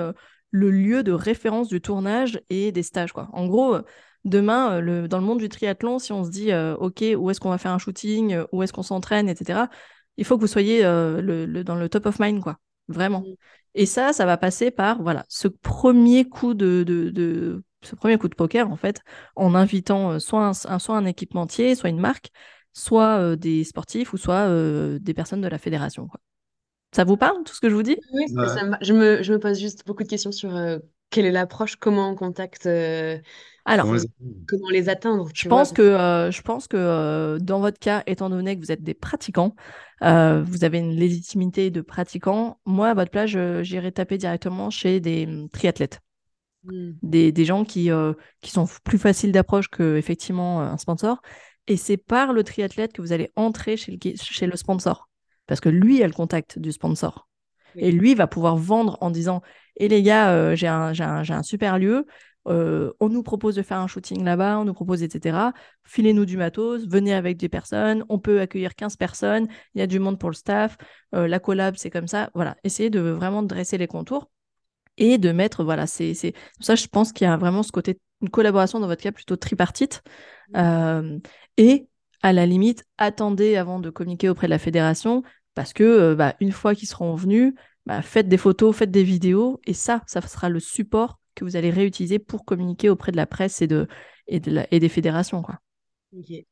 [0.53, 3.12] le lieu de référence du tournage et des stages.
[3.12, 3.29] Quoi.
[3.33, 3.79] En gros,
[4.25, 7.51] demain, le, dans le monde du triathlon, si on se dit, OK, où est-ce qu'on
[7.51, 9.63] va faire un shooting, où est-ce qu'on s'entraîne, etc.,
[10.17, 12.59] il faut que vous soyez le, dans le top of mind, quoi.
[12.89, 13.21] Vraiment.
[13.21, 13.35] Mmh.
[13.75, 18.29] Et ça, ça va passer par voilà ce premier coup de, de, ce premier coup
[18.29, 19.01] de poker en fait,
[19.35, 22.31] en invitant soit un, soit un équipementier, soit une marque,
[22.73, 24.49] soit des sportifs ou soit
[24.99, 26.07] des personnes de la fédération.
[26.07, 26.21] Quoi.
[26.95, 27.99] Ça vous parle, tout ce que je vous dis?
[28.13, 30.79] Oui, ça je, me, je, me, pose juste beaucoup de questions sur euh,
[31.14, 33.16] quelle est l'approche, comment on contacte, euh,
[33.64, 33.87] Alors,
[34.48, 35.29] comment les atteindre.
[35.33, 38.83] Je pense, que, euh, je pense que dans votre cas, étant donné que vous êtes
[38.83, 39.55] des pratiquants,
[40.00, 42.59] vous avez une légitimité de pratiquant.
[42.66, 43.31] Moi, à votre place,
[43.62, 46.00] j'irai taper directement chez des hum, triathlètes.
[46.64, 46.92] Hmm.
[47.03, 47.90] Des, des, gens qui,
[48.40, 51.22] qui sont plus faciles d'approche qu'effectivement un sponsor.
[51.68, 55.09] Et c'est par le triathlète que vous allez entrer chez le, chez le sponsor
[55.46, 57.29] parce que lui a le contact du sponsor.
[57.77, 59.43] Et lui va pouvoir vendre en disant
[59.77, 62.07] Et les gars, euh, j'ai un, un, super lieu,
[62.47, 65.53] euh, on nous propose de faire un shooting là-bas, on nous propose, etc.
[65.85, 69.87] Filez-nous du matos, venez avec des personnes, on peut accueillir 15 personnes, il y a
[69.87, 70.77] du monde pour le staff,
[71.15, 72.31] euh, la collab, c'est comme ça.
[72.35, 74.31] Voilà, essayez de vraiment dresser les contours
[74.97, 76.15] et de mettre, voilà, c'est
[76.61, 79.37] ça, je pense qu'il y a vraiment ce côté, une collaboration dans votre cas plutôt
[79.37, 80.03] tripartite.
[81.57, 81.89] et
[82.23, 85.23] à la limite, attendez avant de communiquer auprès de la fédération,
[85.55, 87.55] parce que euh, bah, une fois qu'ils seront venus,
[87.87, 91.57] bah, faites des photos, faites des vidéos, et ça, ça sera le support que vous
[91.57, 93.87] allez réutiliser pour communiquer auprès de la presse et, de,
[94.29, 95.43] et, des fédérations.
[95.43, 95.59] Quoi.
[96.12, 96.45] Il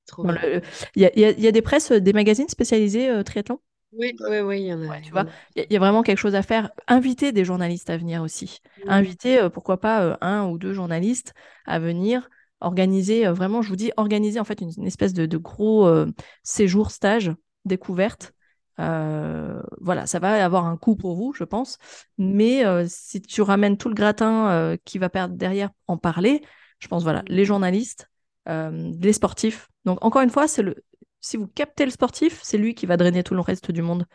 [0.96, 3.60] y, a, des presses, des magazines spécialisés euh, triathlon?
[3.92, 5.00] Oui, oui, oui, il y en a.
[5.00, 6.70] tu vois, il y, a vraiment quelque chose à faire.
[6.88, 8.58] Inviter des journalistes à venir aussi.
[8.86, 11.34] Inviter, euh, pourquoi pas, un ou deux journalistes
[11.66, 12.28] à venir
[12.62, 16.06] organiser, euh, vraiment, je vous dis, organiser en fait une, espèce de, gros euh,
[16.42, 17.32] séjour, stage,
[17.64, 18.32] découverte.
[18.80, 21.78] Euh, voilà, ça va avoir un coût pour vous, je pense.
[22.18, 26.42] Mais si tu ramènes tout le gratin qui va perdre derrière en parler,
[26.78, 28.10] je pense, voilà, les journalistes,
[28.46, 29.68] les sportifs.
[29.84, 30.76] Donc, encore une fois, c'est le...
[31.20, 34.06] si vous captez le sportif, c'est lui qui va drainer tout le reste du monde.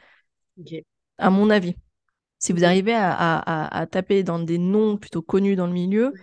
[1.17, 1.75] À mon avis.
[2.39, 6.13] Si vous arrivez à, taper dans des noms plutôt connus dans le milieu,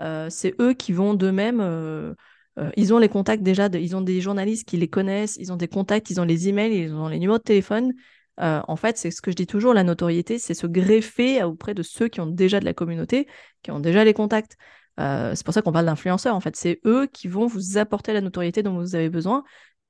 [0.00, 1.60] euh, c'est eux qui vont d'eux-mêmes.
[1.60, 2.14] Euh,
[2.58, 5.56] euh, ils ont les contacts déjà, ils ont des journalistes qui les connaissent, ils ont
[5.56, 7.92] des contacts, ils ont les emails, ils ont les numéros de téléphone.
[8.38, 11.82] en fait, c'est ce que je dis toujours, la notoriété, c'est se greffer auprès de
[11.82, 13.26] ceux qui ont déjà de la communauté,
[13.62, 14.56] qui ont déjà les contacts.
[14.98, 16.34] c'est pour ça qu'on parle d'influenceurs.
[16.34, 19.44] En fait, c'est eux qui vont vous apporter la notoriété dont vous avez besoin.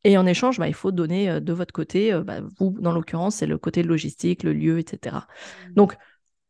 [0.07, 3.47] Et en échange, bah, il faut donner de votre côté, bah, vous, dans l'occurrence, c'est
[3.47, 5.27] le côté logistique, le lieu, etc.
[5.75, 5.97] Donc,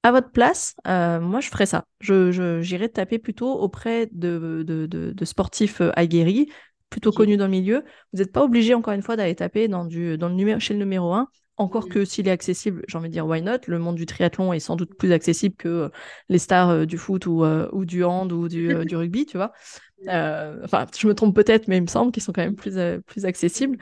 [0.05, 1.87] à votre place, euh, moi, je ferais ça.
[2.01, 6.47] Je, j'irais taper plutôt auprès de, de, sportifs euh, aguerris,
[6.91, 7.85] plutôt connus dans le milieu.
[8.13, 10.75] Vous n'êtes pas obligé, encore une fois, d'aller taper dans, du, dans le numéro, chez
[10.75, 11.27] le numéro 1.
[11.57, 13.61] Encore que s'il est accessible, j'ai envie de dire why not?
[13.67, 15.89] Le monde du triathlon est sans doute plus accessible que euh,
[16.29, 19.53] les stars du foot ou, ou, du hand ou du, du rugby, tu vois.
[20.07, 23.25] enfin, je me trompe peut-être, mais il me semble qu'ils sont quand même plus, plus
[23.25, 23.79] accessibles.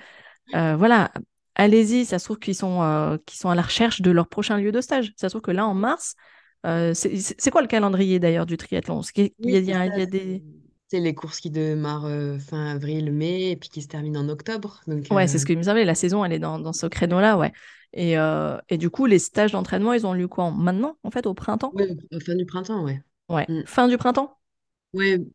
[0.53, 1.11] voilà,
[1.55, 4.73] allez-y, ça se trouve qu'ils sont, euh, sont à la recherche de leur prochain lieu
[4.73, 5.13] de stage.
[5.17, 6.15] Ça se trouve que là, en mars,
[6.67, 9.03] euh, c'est quoi le calendrier d'ailleurs du triathlon?
[9.03, 14.29] C'est les courses qui démarrent euh, fin avril, mai, et puis qui se terminent en
[14.29, 14.81] octobre.
[14.87, 15.85] Donc, ouais, c'est ce que me semblait.
[15.85, 17.53] La saison, elle est dans, dans ce créneau-là, ouais.
[17.95, 18.15] Et,
[18.69, 21.73] et, du coup, les stages d'entraînement, ils ont lieu quoi Maintenant, en fait, au printemps?
[21.75, 21.85] Oui,
[22.25, 23.03] fin du printemps, ouais.
[23.29, 23.47] Ouais.
[23.49, 23.63] Mm.
[23.67, 24.39] Fin du printemps?
[24.95, 25.33] Oui,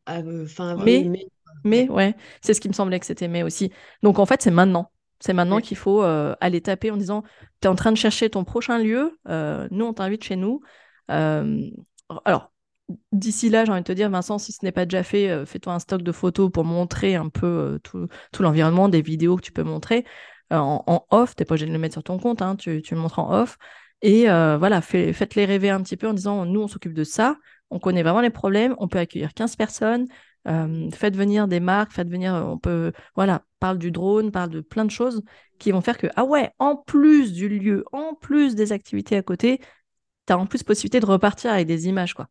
[0.47, 1.27] fin avril, mai?
[1.63, 1.89] mai.
[1.89, 2.15] ouais.
[2.41, 3.71] C'est ce qui me semblait que c'était mai aussi.
[4.03, 4.91] Donc, en fait, c'est maintenant.
[5.19, 7.23] C'est maintenant qu'il faut euh, aller taper en disant
[7.61, 10.61] Tu es en train de chercher ton prochain lieu, euh, nous on t'invite chez nous.
[11.11, 11.61] Euh,
[12.25, 12.51] alors,
[13.11, 15.73] d'ici là, j'ai envie de te dire, Vincent, si ce n'est pas déjà fait, fais-toi
[15.73, 18.07] un stock de photos pour montrer un peu tout,
[18.39, 20.05] l'environnement, des vidéos que tu peux montrer
[20.51, 21.35] en, off.
[21.35, 23.33] Tu n'es pas obligé de le mettre sur ton compte, hein, tu, le montres en
[23.41, 23.57] off.
[24.01, 27.37] Et voilà, faites-les rêver un petit peu en disant Nous on s'occupe de ça,
[27.69, 30.07] on connaît vraiment les problèmes, on peut accueillir 15 personnes,
[30.47, 34.61] euh, faites venir des marques, faites venir, on peut, voilà, parle du drone, parle de
[34.61, 35.23] plein de choses
[35.59, 39.23] qui vont faire que, ah ouais, en plus du lieu, en plus des activités à
[39.23, 39.59] côté,
[40.27, 42.27] tu as en plus possibilité de repartir avec des images, quoi.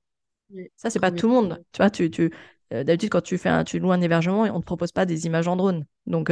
[0.77, 1.65] ça, c'est pas tout le monde.
[1.73, 2.33] Tu vois, tu, tu
[2.73, 5.07] euh, d'habitude, quand tu, fais un, tu loues un hébergement, on ne te propose pas
[5.07, 5.87] des images en drone.
[6.07, 6.31] Donc,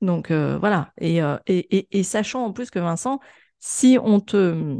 [0.00, 0.92] donc voilà.
[1.00, 3.20] Et, et, et, sachant en plus que Vincent,
[3.60, 4.78] si on te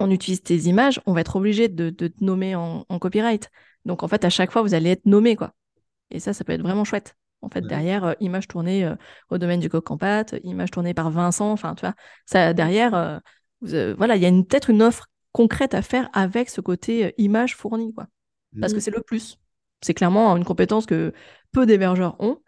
[0.00, 3.50] on utilise tes images, on va être obligé de, de te nommer en, en copyright.
[3.84, 5.54] Donc en fait, à chaque fois, vous allez être nommé, quoi.
[6.10, 7.16] Et ça, ça peut être vraiment chouette.
[7.40, 8.96] En fait, derrière, euh, image tournée euh,
[9.30, 11.94] au domaine du coq en pâte, image tournée par Vincent, enfin, tu vois,
[12.26, 16.60] ça, derrière, euh, voilà, il y a peut-être une offre concrète à faire avec ce
[16.60, 18.06] côté image fournie, quoi.
[18.60, 18.80] Parce que mmh.
[18.80, 19.38] c'est le plus.
[19.82, 21.12] C'est clairement une compétence que
[21.52, 22.38] peu d'hébergeurs ont.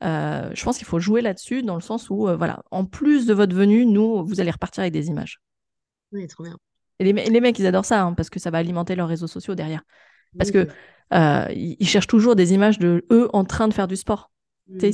[0.00, 3.54] je pense qu'il faut jouer là-dessus, dans le sens où, voilà, en plus de votre
[3.54, 5.40] venue, nous, vous allez repartir avec des images.
[6.12, 6.56] Oui, trop bien.
[6.98, 9.28] Et les, les mecs, ils adorent ça, hein, parce que ça va alimenter leurs réseaux
[9.28, 9.82] sociaux derrière.
[10.36, 10.66] Parce que
[11.52, 14.30] ils, cherchent toujours des images de eux en train de faire du sport.
[14.70, 14.90] Mm.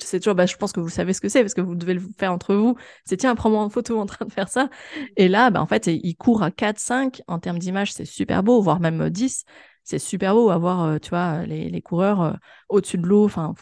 [0.00, 1.94] C'est toujours, bah, je pense que vous savez ce que c'est parce que vous devez
[1.94, 2.76] le faire entre vous.
[3.04, 4.68] C'est tiens, prends-moi en photo en train de faire ça.
[5.16, 8.42] Et là, bah, en fait, il court à 4, 5 en termes d'image, c'est super
[8.42, 9.44] beau, voire même 10.
[9.84, 13.24] C'est super beau à voir, tu vois, les, les coureurs au-dessus de l'eau.
[13.24, 13.54] Enfin,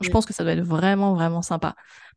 [0.00, 1.74] je pense que ça doit être vraiment, vraiment sympa.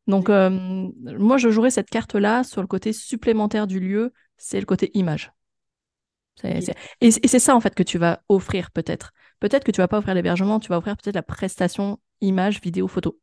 [0.08, 4.92] Donc, moi, je jouerais cette carte-là sur le côté supplémentaire du lieu, c'est le côté
[4.96, 5.32] image.
[6.44, 9.12] Et c'est ça, en fait, que tu vas offrir peut-être.
[9.44, 12.88] Peut-être que tu vas pas offrir l'hébergement, tu vas offrir peut-être la prestation image, vidéo,
[12.88, 13.20] photo.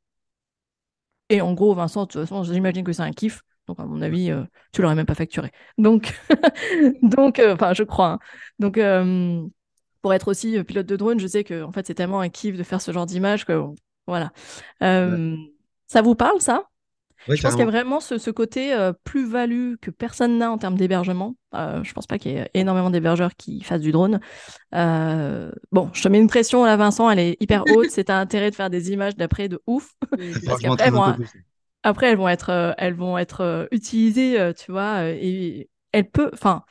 [1.30, 3.40] Et en gros, Vincent, de toute façon, j'imagine que c'est un kiff.
[3.66, 5.50] Donc, à mon avis, euh, tu l'aurais même pas facturé.
[5.78, 6.12] Donc,
[7.02, 8.12] donc euh, enfin, je crois.
[8.12, 8.18] Hein.
[8.58, 9.42] Donc, euh,
[10.02, 12.54] pour être aussi pilote de drone, je sais que en fait, c'est tellement un kiff
[12.54, 13.58] de faire ce genre d'image que
[14.06, 14.30] voilà.
[14.78, 16.69] Ça vous parle, ça?
[17.28, 20.76] Je pense qu'il y a vraiment ce, côté euh, plus-value que personne n'a en termes
[20.76, 21.36] d'hébergement.
[21.54, 24.20] Euh, je pense pas qu'il y ait énormément d'hébergeurs qui fassent du drone.
[24.74, 27.86] Euh, bon, je te mets une pression là, Vincent, elle est hyper haute.
[27.90, 29.92] C'est un intérêt de faire des images d'après de ouf.
[30.46, 31.16] Parce qu'après, elles vont,
[31.82, 36.64] après, elles vont être, elles vont être utilisées, tu vois, et elles peuvent, enfin,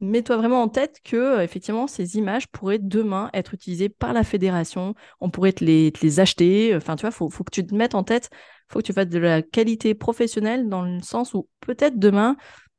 [0.00, 4.24] mets-toi vraiment en tête que euh, effectivement ces images pourraient demain être utilisées par la
[4.24, 4.94] fédération.
[5.20, 6.74] On pourrait te les, les acheter.
[6.74, 8.30] Enfin, tu vois, faut, faut que tu te mettes en tête.
[8.68, 12.36] Faut que tu fasses de la qualité professionnelle dans le sens où peut-être demain,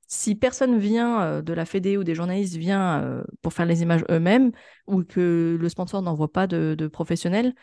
[0.08, 3.82] si personne vient euh, de la fédé ou des journalistes vient euh, pour faire les
[3.82, 4.52] images eux-mêmes
[4.88, 7.54] ou que le sponsor n'envoie pas de, de professionnels,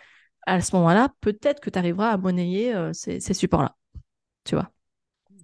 [0.46, 3.76] à ce moment-là, peut-être que tu arriveras à monnayer ces, ces supports-là.
[4.44, 4.70] Tu vois,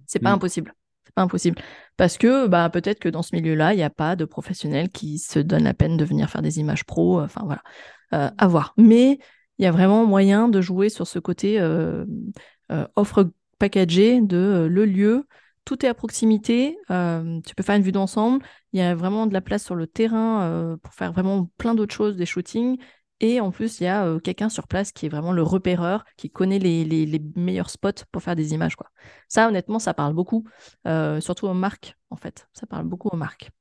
[0.07, 0.73] c'est pas impossible
[1.15, 1.61] impossible.
[1.97, 5.19] Parce que bah, peut-être que dans ce milieu-là, il n'y a pas de professionnels qui
[5.19, 7.21] se donnent la peine de venir faire des images pro.
[7.21, 7.63] Enfin voilà,
[8.13, 8.73] euh, à voir.
[8.77, 9.19] Mais
[9.57, 12.05] il y a vraiment moyen de jouer sur ce côté euh,
[12.71, 15.27] euh, offre packagée de le lieu.
[15.63, 16.77] Tout est à proximité.
[16.89, 18.45] tu peux faire une vue d'ensemble.
[18.73, 21.95] Il y a vraiment de la place sur le terrain pour faire vraiment plein d'autres
[21.95, 22.77] choses, des shootings.
[23.21, 26.29] Et en plus, il y a quelqu'un sur place qui est vraiment le repéreur, qui
[26.29, 28.75] connaît les, meilleurs spots pour faire des images.
[29.29, 30.45] Ça, honnêtement, ça parle beaucoup,
[31.19, 32.47] surtout aux marques, en fait.
[32.53, 33.51] Ça parle beaucoup aux marques.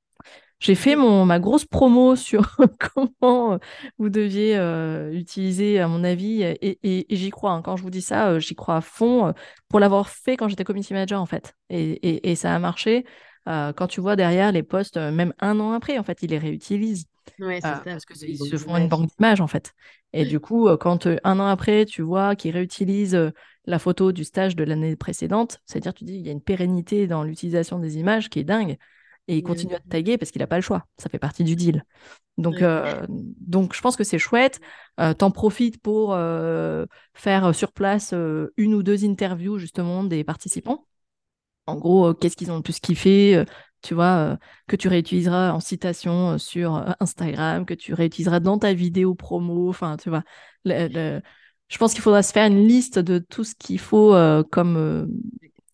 [0.61, 3.59] J'ai fait mon, ma grosse promo sur comment
[3.99, 4.57] vous deviez
[5.13, 7.53] utiliser, à mon avis, et, j'y crois.
[7.53, 7.63] Hein.
[7.63, 9.35] Quand je vous dis ça, j'y crois à fond
[9.69, 11.55] pour l'avoir fait quand j'étais community manager, en fait.
[11.71, 13.05] Et, ça a marché.
[13.47, 17.07] Quand tu vois derrière les posts, même un an après, en fait, ils les réutilisent.
[17.39, 17.83] Ouais, c'est ça.
[17.85, 19.73] Parce qu'ils se font une banque d'images, en fait.
[20.13, 23.33] Et du coup, quand un an après, tu vois qu'ils réutilisent
[23.67, 27.07] la photo du stage de l'année précédente, c'est-à-dire, tu dis, il y a une pérennité
[27.07, 28.77] dans l'utilisation des images qui est dingue.
[29.27, 30.85] Et il continue à te taguer parce qu'il n'a pas le choix.
[30.99, 31.85] Ça fait partie du deal.
[32.37, 32.63] Donc,
[33.41, 34.61] donc je pense que c'est chouette.
[35.19, 36.15] T'en profites pour
[37.15, 38.15] faire sur place
[38.57, 40.87] une ou deux interviews justement des participants.
[41.67, 43.45] En gros, qu'est-ce qu'ils ont le plus kiffé
[43.85, 48.41] tu vois, euh, que tu réutiliseras en citation euh, sur euh, Instagram, que tu réutiliseras
[48.41, 50.25] dans ta vidéo promo, enfin, tu vois.
[50.65, 54.15] Je pense qu'il faudra se faire une liste de tout ce qu'il faut
[54.51, 55.09] comme,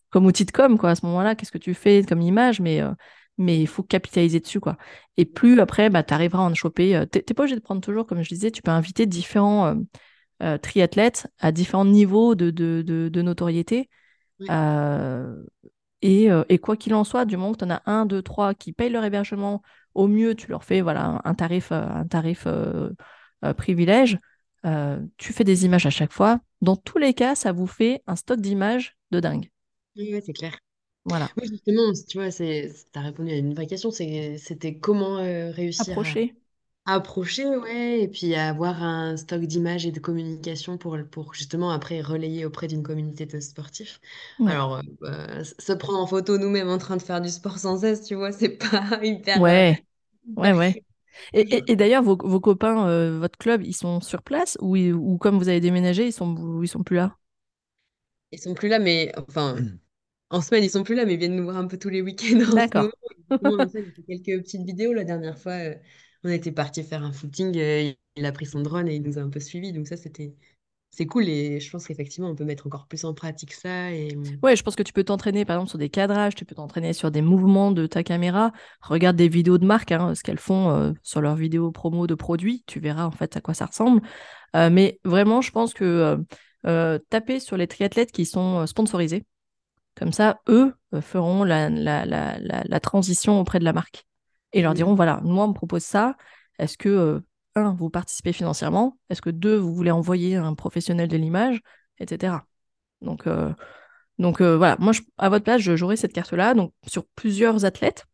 [0.09, 1.35] comme outil de com, quoi, à ce moment-là.
[1.35, 2.81] Qu'est-ce que tu fais comme image, mais
[3.37, 4.77] mais il faut capitaliser dessus, quoi.
[5.17, 7.03] Et plus après, bah, tu arriveras à en choper.
[7.11, 9.75] Tu n'es pas obligé de prendre toujours, comme je disais, tu peux inviter différents
[10.61, 13.89] triathlètes à différents niveaux de, de, de, notoriété.
[14.49, 15.35] Euh,
[16.01, 18.73] et, quoi qu'il en soit, du moment que tu en as un, deux, trois qui
[18.73, 19.61] payent leur hébergement,
[19.93, 22.91] au mieux, tu leur fais voilà, un tarif, euh, un tarif euh,
[23.57, 24.17] privilège.
[25.17, 26.39] tu fais des images à chaque fois.
[26.61, 29.49] Dans tous les cas, ça vous fait un stock d'images de dingue.
[29.95, 30.57] Oui, c'est clair.
[31.05, 31.29] Voilà.
[31.37, 32.43] Oui, justement, tu vois, tu
[32.93, 36.35] as répondu à une vraie question, c'était comment réussir Approcher
[36.85, 42.01] approcher, ouais, et puis avoir un stock d'images et de communication pour, pour justement après
[42.01, 43.99] relayer auprès d'une communauté de sportifs.
[44.45, 47.79] Alors, euh, bah, se prendre en photo nous-mêmes en train de faire du sport sans
[47.79, 49.37] cesse, tu vois, c'est pas hyper.
[49.37, 49.85] Euh, ouais,
[50.35, 50.83] ouais, ouais.
[51.33, 55.17] Et, et, d'ailleurs, vos, vos copains, euh, votre club, ils sont sur place ou, ou
[55.17, 57.17] comme vous avez déménagé, ils sont, ils sont plus là?
[58.31, 59.55] Ils sont plus là, mais enfin,
[60.29, 62.01] en semaine, ils sont plus là, mais ils viennent nous voir un peu tous les
[62.01, 62.91] week-ends en ce D'accord.
[63.71, 65.53] fait quelques petites vidéos la dernière fois
[66.23, 69.17] on était parti faire un footing, euh, il a pris son drone et il nous
[69.17, 69.71] a un peu suivis.
[69.71, 70.33] Donc ça, c'était
[70.93, 73.91] c'est cool et je pense qu'effectivement, on peut mettre encore plus en pratique ça.
[73.91, 74.13] Et...
[74.13, 74.39] Mmh.
[74.43, 76.91] Ouais, je pense que tu peux t'entraîner par exemple sur des cadrages, tu peux t'entraîner
[76.91, 78.51] sur des mouvements de ta caméra.
[78.81, 82.15] Regarde des vidéos de marque, hein, ce qu'elles font euh, sur leurs vidéos promo de
[82.15, 82.63] produits.
[82.67, 84.01] Tu verras en fait à quoi ça ressemble.
[84.57, 86.17] Euh, mais vraiment, je pense que
[87.09, 89.25] taper sur les triathlètes qui sont sponsorisés,
[89.95, 94.05] comme ça, eux feront la, transition auprès de la marque
[94.53, 96.15] et leur diront voilà, moi, on me propose ça.
[96.59, 97.19] Est-ce que, euh,
[97.55, 98.97] un, vous participez financièrement?
[99.09, 101.61] Est-ce que, deux, vous voulez envoyer un professionnel de l'image?
[101.99, 102.33] Etc.
[103.01, 103.51] Donc, euh,
[104.17, 108.05] donc euh, voilà, moi, à votre place, je jouerai cette carte-là donc sur plusieurs athlètes.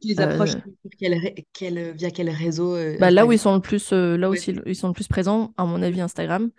[0.00, 0.56] Tu les approches
[0.98, 1.20] quel
[1.52, 4.74] quel- via quel réseau Bah, là où ils sont le plus, là Ouais, aussi, ils
[4.76, 6.50] sont le plus présents, à mon avis, Instagram.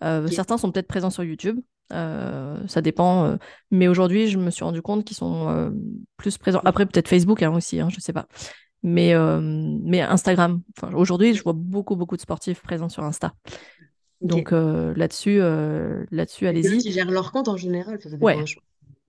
[0.00, 1.60] Certains sont peut-être présents sur YouTube.
[1.92, 3.24] Euh, ça dépend.
[3.24, 3.36] euh,
[3.70, 5.70] mais aujourd'hui, je me suis rendu compte qu'ils sont euh,
[6.16, 6.60] plus présents.
[6.64, 8.26] Après, peut-être Facebook hein, aussi, hein, je sais pas.
[8.82, 10.62] Mais, mais Instagram.
[10.76, 13.34] Enfin, aujourd'hui, je vois beaucoup, beaucoup de sportifs présents sur Insta.
[14.20, 15.40] Donc là-dessus,
[16.10, 16.78] là-dessus, allez-y.
[16.78, 18.44] qui gèrent leur compte en général, ça, ça dépend, Ouais.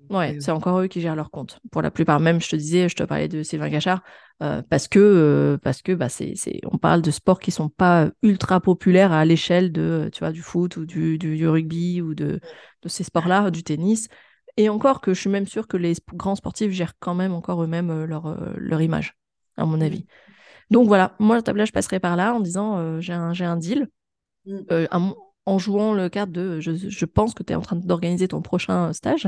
[0.10, 1.60] Ouais, c'est encore eux qui gèrent leur compte.
[1.72, 4.02] Pour la plupart, même, je te disais, je te parlais de Sylvain Gachard,
[4.42, 6.34] euh, parce que, euh, parce que bah, c'est,
[6.72, 10.42] on parle de sports qui sont pas ultra populaires à l'échelle de, tu vois, du
[10.42, 12.40] foot ou du, du, du rugby ou de,
[12.82, 14.08] de ces sports-là, du tennis.
[14.58, 17.64] Et encore que je suis même sûre que les grands sportifs gèrent quand même encore
[17.64, 19.16] eux-mêmes euh, leur, leur image,
[19.58, 20.06] à mon Mm, avis.
[20.72, 23.46] Donc voilà, moi, le tablage, je passerai par là en disant, euh, j'ai un, j'ai
[23.46, 23.90] un deal
[24.46, 24.66] mm.
[24.72, 27.76] euh, mon- en jouant le cadre de je, je pense que tu es en train
[27.76, 29.28] d'organiser ton prochain stage.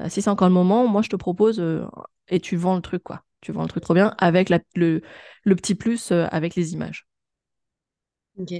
[0.00, 1.84] Euh, si c'est encore le moment, moi je te propose euh,
[2.28, 3.22] et tu vends le truc quoi.
[3.40, 5.02] Tu vends le truc trop bien avec la- le,
[5.44, 7.06] le petit plus euh, avec les images.
[8.36, 8.52] Ok.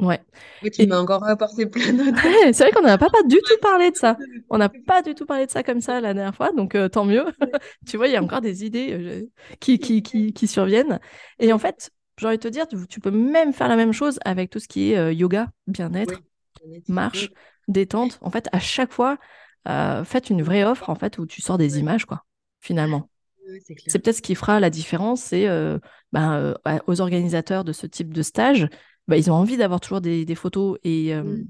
[0.00, 0.20] Ouais.
[0.62, 2.22] Ouais, tu Et m'as encore apporté plein d'autres.
[2.24, 4.18] ouais, c'est vrai qu'on n'a pas, pas du tout parlé de ça.
[4.50, 6.88] On n'a pas du tout parlé de ça comme ça la dernière fois, donc euh,
[6.88, 7.24] tant mieux.
[7.86, 9.26] Tu vois, il y a encore des idées euh,
[9.60, 11.00] qui, qui, qui, qui surviennent.
[11.38, 13.92] Et en fait, j'ai envie de te dire, tu, tu peux même faire la même
[13.92, 16.22] chose avec tout ce qui est euh, yoga, bien-être,
[16.88, 17.32] marche,
[17.68, 18.18] détente.
[18.22, 19.18] En fait, à chaque fois,
[19.66, 22.24] euh, faites une vraie offre en fait où tu sors des images quoi.
[22.60, 23.08] Finalement,
[23.86, 25.22] c'est peut-être ce qui fera la différence.
[25.22, 25.78] C'est euh,
[26.12, 28.68] ben, euh, aux organisateurs de ce type de stage,
[29.08, 31.44] ben, ils ont envie d'avoir toujours des, des photos et, Mm.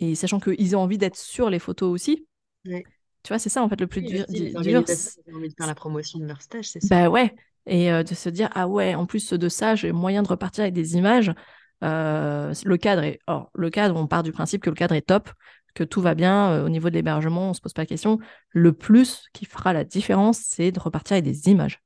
[0.00, 2.26] et sachant qu'ils ont envie d'être sur les photos aussi.
[2.66, 2.84] Ouais.
[3.22, 4.24] Tu vois, c'est ça en fait le plus Oui, dur.
[4.28, 6.88] les organisateurs, ont envie de faire la promotion de leur stage, c'est sûr.
[6.90, 7.34] bah ouais.
[7.66, 10.72] Et de se dire, ah ouais, en plus de ça, j'ai moyen de repartir avec
[10.72, 11.32] des images.
[11.84, 13.18] Euh, le cadre est.
[13.26, 15.30] Or, le cadre, on part du principe que le cadre est top,
[15.78, 18.18] que tout va bien euh, au niveau de l'hébergement, on se pose pas la question.
[18.50, 21.80] Le plus qui fera la différence, c'est de repartir avec des images.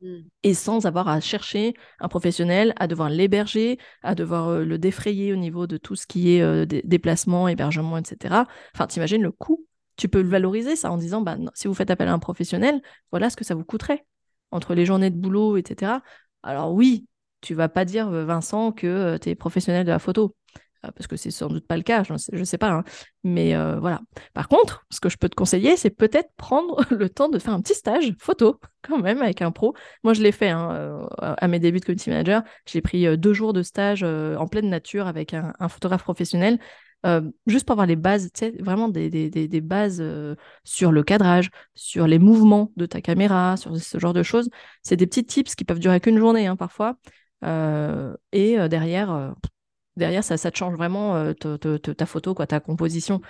[0.00, 0.18] Mm.
[0.44, 5.32] Et sans avoir à chercher un professionnel, à devoir l'héberger, à devoir euh, le défrayer
[5.32, 8.46] au niveau de tout ce qui est euh, dé- déplacement, hébergement, etc.
[8.74, 9.66] Enfin, t'imagines le coût.
[9.96, 12.20] Tu peux le valoriser, ça, en disant, bah, non, si vous faites appel à un
[12.20, 14.06] professionnel, voilà ce que ça vous coûterait
[14.52, 16.00] entre les journées de boulot, etc.
[16.44, 17.08] Alors oui,
[17.40, 20.36] tu vas pas dire, Vincent, que tu es professionnel de la photo,
[20.82, 22.70] parce que c'est sans doute pas le cas, je ne sais, pas.
[22.70, 22.84] hein.
[23.24, 24.00] Mais euh, voilà.
[24.34, 27.54] Par contre, ce que je peux te conseiller, c'est peut-être prendre le temps de faire
[27.54, 29.74] un petit stage photo, quand même, avec un pro.
[30.04, 32.42] Moi, je l'ai fait hein, euh, à mes débuts de community manager.
[32.66, 36.58] J'ai pris euh, deux jours de stage en pleine nature avec un, photographe professionnel.
[37.46, 40.02] juste pour avoir les bases, vraiment des, bases
[40.64, 44.48] sur le cadrage, sur les mouvements de ta caméra, sur ce genre de choses.
[44.82, 46.96] C'est des petits tips qui peuvent durer qu'une journée hein, parfois.
[47.42, 49.34] Et derrière,
[49.98, 53.20] derrière ça, ça te change vraiment euh, ta photo, quoi, ta composition.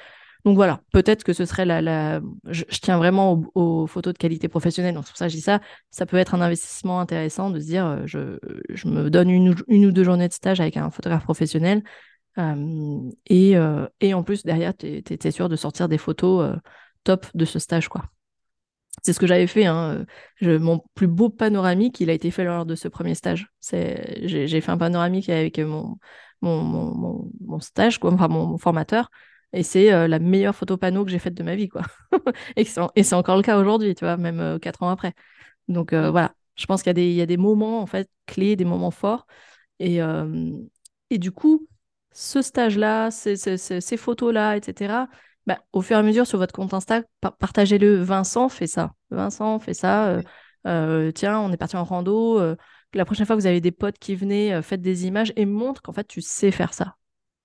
[0.44, 2.20] Donc voilà, peut-être que ce serait la.
[2.46, 5.60] Je, tiens vraiment aux, photos de qualité professionnelle, donc c'est pour ça je dis ça.
[5.90, 9.92] Ça peut être un investissement intéressant de se dire euh, je, me donne une, ou-
[9.92, 11.82] deux journées de stage avec un photographe professionnel.
[12.38, 13.54] euh, et,
[14.00, 16.56] et en plus, derrière, tu es, sûr de sortir des photos
[17.04, 18.04] top de ce stage, quoi.
[19.02, 19.66] C'est ce que j'avais fait.
[19.66, 20.04] Hein.
[20.42, 23.48] Mon plus beau panoramique, il a été fait lors de ce premier stage.
[23.70, 25.98] J'ai, fait un panoramique avec mon,
[27.60, 29.10] stage, enfin mon, formateur,
[29.52, 31.82] et c'est euh, la meilleure photo panneau que j'ai faite de ma vie, quoi.
[32.56, 35.14] Et c'est, encore le cas aujourd'hui, même euh, quatre ans après.
[35.68, 38.90] Donc euh, voilà, je pense qu'il y a des, moments en fait clés, des moments
[38.90, 39.26] forts,
[39.78, 40.52] et, euh,
[41.10, 41.68] du coup,
[42.12, 45.06] ce stage-là, ces photos-là, etc.
[45.48, 48.02] Bah, au fur et à mesure sur votre compte Insta, pa- partagez-le.
[48.02, 48.92] Vincent fait ça.
[49.10, 50.08] Vincent fait ça.
[50.10, 50.22] euh,
[50.68, 52.38] euh, tiens, on est parti en rando.
[52.40, 52.56] euh,
[52.94, 55.82] la prochaine fois que vous avez des potes qui venaient, faites des images et montre
[55.82, 56.96] qu'en fait tu sais faire ça.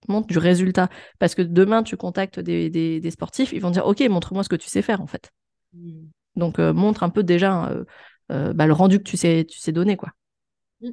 [0.10, 0.90] Montre du résultat.
[1.20, 4.50] Parce que demain, tu contactes des, des- des sportifs, ils vont dire Ok, montre-moi ce
[4.50, 5.32] que tu sais faire en fait.
[5.74, 6.08] Mm.
[6.38, 7.72] Donc montre un peu déjà
[8.32, 9.98] euh, bah, le rendu que tu sais, tu sais donner.
[9.98, 10.12] Quoi.
[10.82, 10.92] Mm.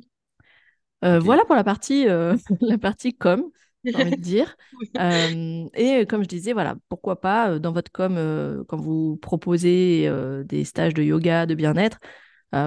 [1.04, 1.24] Euh, Ok.
[1.24, 2.04] Voilà pour la partie,
[2.60, 3.44] la partie com,
[3.84, 4.56] j'ai envie de dire.
[4.72, 4.90] Oui.
[4.98, 10.06] Euh, et comme je disais, voilà, pourquoi pas dans votre com, euh, quand vous proposez
[10.08, 11.98] euh, des stages de yoga, de bien-être,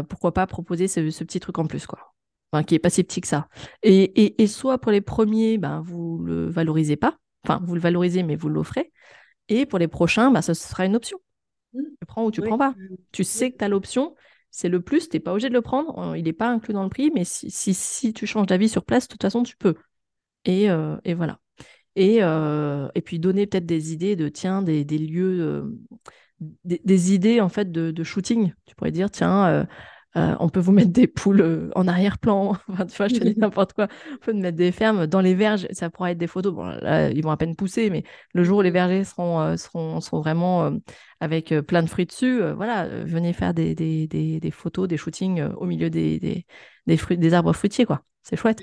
[0.09, 2.13] pourquoi pas proposer ce, ce petit truc en plus, quoi.
[2.51, 3.47] Enfin, qui est pas si petit que ça.
[3.81, 7.81] Et, et, et soit pour les premiers, ben, vous le valorisez pas, enfin, vous le
[7.81, 8.91] valorisez, mais vous l'offrez.
[9.49, 11.19] Et pour les prochains, ben, ce sera une option.
[11.73, 11.81] Mm.
[12.01, 12.47] Tu prends ou tu Oui.
[12.47, 12.75] prends pas.
[13.11, 14.15] Tu sais que tu as l'option,
[14.51, 16.83] c'est le plus, tu n'es pas obligé de le prendre, il n'est pas inclus dans
[16.83, 19.57] le prix, mais si, si, si tu changes d'avis sur place, de toute façon, tu
[19.57, 19.75] peux.
[20.45, 21.39] Et, euh, et voilà.
[21.95, 25.79] Et, euh, et puis donner peut-être des idées de, tiens, des, des lieux, euh,
[26.65, 28.53] des, des idées en fait de, de shooting.
[28.65, 29.67] Tu pourrais dire, tiens,
[30.17, 32.55] euh, on peut vous mettre des poules en arrière-plan.
[32.69, 33.87] Enfin, tu vois, je te dis n'importe quoi.
[34.13, 35.67] On peut mettre des fermes dans les verges.
[35.71, 36.53] Ça pourrait être des photos.
[36.53, 39.57] Bon, là, ils vont à peine pousser, mais le jour où les vergers seront, euh,
[39.57, 40.71] seront, seront vraiment
[41.19, 45.41] avec plein de fruits dessus, voilà, venez faire des, des, des, des, photos, des shootings
[45.57, 46.45] au milieu des, des,
[46.87, 48.03] des, fruits, des arbres fruitiers, quoi.
[48.23, 48.59] C'est chouette.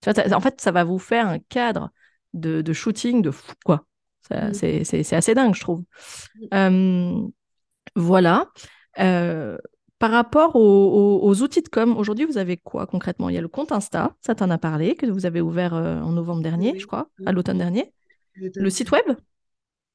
[0.00, 1.90] Tu vois, en fait, ça va vous faire un cadre
[2.34, 3.86] de, de shooting de fou, quoi.
[4.52, 5.84] C'est assez dingue, je trouve.
[7.96, 8.48] voilà.
[8.98, 9.58] Euh,
[10.00, 13.28] par rapport aux, outils de com, aujourd'hui, vous avez quoi concrètement?
[13.28, 16.00] Il y a le compte Insta, ça t'en a parlé, que vous avez ouvert euh,
[16.00, 17.92] en novembre dernier, je crois, à l'automne dernier.
[18.34, 19.04] Le site web?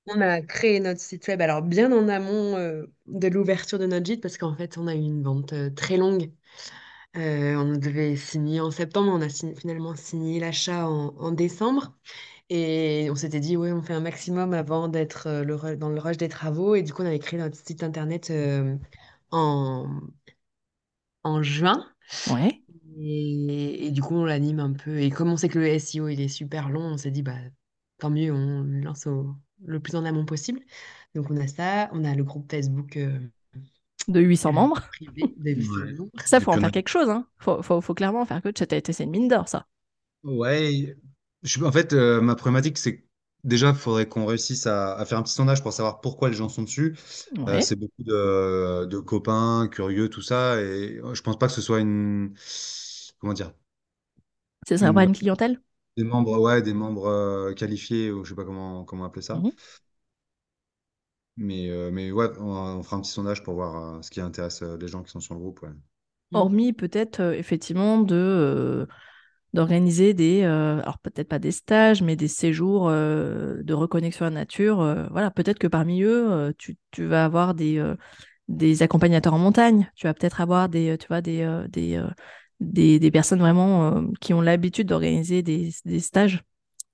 [0.05, 4.05] On a créé notre site web, alors bien en amont euh, de l'ouverture de notre
[4.05, 6.29] gîte, parce qu'en fait, on a eu une vente euh, très longue.
[7.15, 11.93] On devait signer en septembre, on a finalement signé l'achat en, décembre.
[12.49, 15.43] Et on s'était dit, ouais, on fait un maximum avant d'être
[15.75, 16.75] dans le rush des travaux.
[16.75, 18.31] Et du coup, on avait créé notre site internet
[19.31, 20.01] en,
[21.23, 21.85] en juin.
[22.31, 22.61] Ouais.
[22.97, 24.99] Et, du coup, on l'anime un peu.
[24.99, 27.37] Et comme on sait que le SEO, il est super long, on s'est dit, bah,
[27.97, 29.07] tant mieux, on le lance
[29.65, 30.61] le plus en amont possible.
[31.13, 31.89] Donc, on a ça.
[31.93, 32.97] On a le groupe Facebook.
[32.97, 33.19] Euh,
[34.07, 34.81] de 800 membres.
[34.91, 36.11] Privé, de 800 membres.
[36.25, 37.09] Ça, faut en faire quelque chose.
[37.09, 37.27] Hein.
[37.37, 39.65] Faut, faut, faut clairement faire que C'est une mine d'or, ça.
[40.23, 40.95] Ouais.
[41.43, 43.05] Je, en fait, euh, ma problématique, c'est
[43.45, 46.49] Déjà, il faudrait qu'on réussisse à, faire un petit sondage pour savoir pourquoi les gens
[46.49, 46.97] sont dessus.
[47.47, 50.59] Euh, c'est beaucoup de, copains, curieux, tout ça.
[50.59, 52.33] Et je pense pas que ce soit une.
[53.19, 53.53] Comment dire?
[54.67, 55.61] Ce serait pas une clientèle?
[55.95, 59.35] Des membres, ouais, des membres euh, qualifiés, ou je sais pas comment, comment appeler ça.
[59.35, 59.51] Mhm.
[61.37, 64.87] Mais, euh, mais ouais, on, fera un petit sondage pour voir ce qui intéresse les
[64.87, 65.65] gens qui sont sur le groupe.
[66.31, 68.87] Hormis peut-être effectivement de
[69.55, 74.29] d'organiser des, euh, alors peut-être pas des stages, mais des séjours euh, de reconnexion à
[74.29, 74.81] la nature.
[74.81, 77.81] Euh, voilà, peut-être que parmi eux, tu, tu, vas avoir des,
[78.47, 79.89] des accompagnateurs en montagne.
[79.95, 82.03] Tu vas peut-être avoir des, tu vois, des, des,
[82.59, 86.43] des, des, personnes vraiment qui ont l'habitude d'organiser des, des, stages.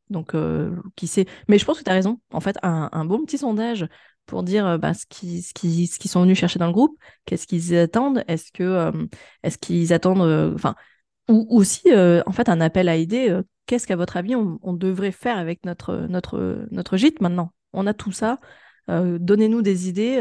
[0.10, 0.34] Donc,
[0.96, 1.26] qui sait.
[1.48, 2.20] Mais je pense que tu as raison.
[2.32, 3.88] En fait, un, un, bon petit sondage
[4.26, 6.98] pour dire bah, ce qu'ils ce qui, ce qui sont venus chercher dans le groupe,
[7.26, 8.92] qu'est-ce qu'ils attendent, est-ce que
[9.44, 10.76] est-ce qu'ils attendent, enfin,
[11.32, 13.30] ou aussi, euh, en fait, un appel à idées.
[13.30, 17.54] Euh, qu'est-ce qu'à votre avis, on, devrait faire avec notre, notre, notre gîte maintenant?
[17.74, 18.38] On a tout ça.
[18.90, 20.18] Euh, donnez-nous des idées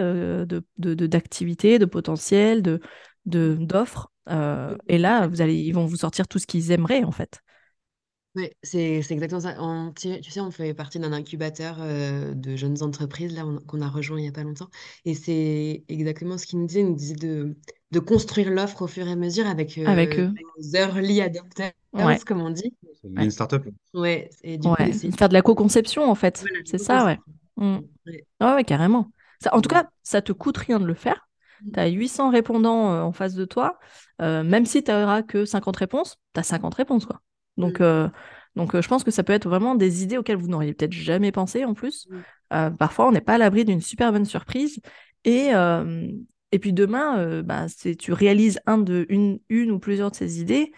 [0.79, 2.81] d'activités, de, de, de potentiel, de,
[3.27, 4.13] d'offres.
[4.29, 7.41] et là, vous allez, ils vont vous sortir tout ce qu'ils aimeraient, en fait.
[8.37, 9.57] Oui, c'est exactement ça.
[9.97, 14.23] tu, sais, on fait partie d'un incubateur de jeunes entreprises là qu'on a rejoint il
[14.23, 14.69] n'y a pas longtemps.
[15.05, 16.81] Et c'est exactement ce qu'ils nous disaient.
[16.81, 17.57] Ils nous disaient de,
[17.91, 20.33] de construire l'offre au fur et à mesure avec, avec eux.
[20.75, 21.73] early adopters,
[22.25, 22.73] comme on dit.
[23.03, 23.67] C'est une startup.
[23.95, 24.77] Ouais, et du coup,
[25.17, 26.45] faire de la co-conception en fait.
[26.65, 27.19] c'est ça, ouais.
[27.57, 27.79] Mm.
[28.41, 28.65] Ouais.
[28.65, 29.11] carrément.
[29.43, 31.29] Ça, en tout cas, ça te coûte rien de le faire.
[31.73, 33.79] Tu as 800 répondants en face de toi.
[34.21, 37.07] même si tu n'auras que 50 réponses, tu as 50 réponses.
[37.07, 37.21] Quoi.
[37.57, 37.85] Donc, mm.
[37.85, 38.09] euh,
[38.57, 40.93] donc euh, je pense que ça peut être vraiment des idées auxquelles vous n'auriez peut-être
[40.93, 42.09] jamais pensé en plus.
[42.09, 42.17] Mm.
[42.53, 44.81] Euh, parfois, on n'est pas à l'abri d'une super bonne surprise.
[45.25, 45.51] Et,
[46.53, 47.67] et puis demain, bah,
[47.99, 50.73] tu réalises un de, une, une ou plusieurs de ces idées.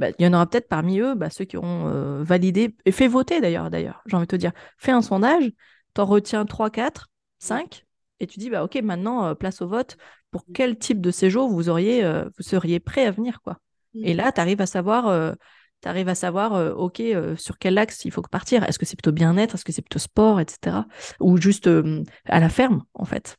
[0.00, 3.06] Bah, il y en aura peut-être parmi eux bah, ceux qui auront validé et fait
[3.06, 3.70] voter d'ailleurs.
[3.70, 5.52] D'ailleurs, j'ai envie de te dire, fais un sondage,
[5.94, 7.08] t'en retiens 3, 4,
[7.38, 7.86] 5,
[8.18, 9.96] et tu dis bah ok maintenant place au vote
[10.32, 12.02] pour quel type de séjour vous auriez
[12.36, 13.58] vous seriez prêt à venir quoi?
[13.94, 14.16] Et mm.
[14.16, 15.36] là tu arrives à savoir
[15.84, 18.64] tu arrives à savoir, euh, OK, euh, sur quel axe il faut partir.
[18.64, 19.54] Est-ce que c'est plutôt bien-être?
[19.54, 20.78] Est-ce que c'est plutôt sport, etc.
[21.20, 23.36] Ou juste euh, à la ferme, en fait.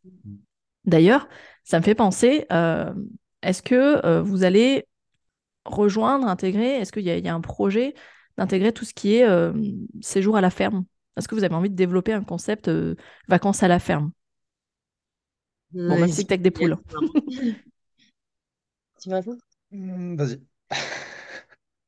[0.85, 1.27] D'ailleurs,
[1.63, 2.45] ça me fait penser,
[3.41, 4.85] est-ce que vous allez
[5.65, 7.95] rejoindre, intégrer, est-ce qu'il y, y, a un projet
[8.37, 9.27] d'intégrer tout ce qui est
[10.01, 10.85] séjour à la ferme?
[11.17, 12.69] Est-ce que vous avez envie de développer un concept
[13.27, 14.11] vacances à la ferme?
[15.71, 16.77] Bon, même si tu avec des poules.
[19.01, 19.41] tu veux répondre
[19.71, 20.39] mmh, Vas-y.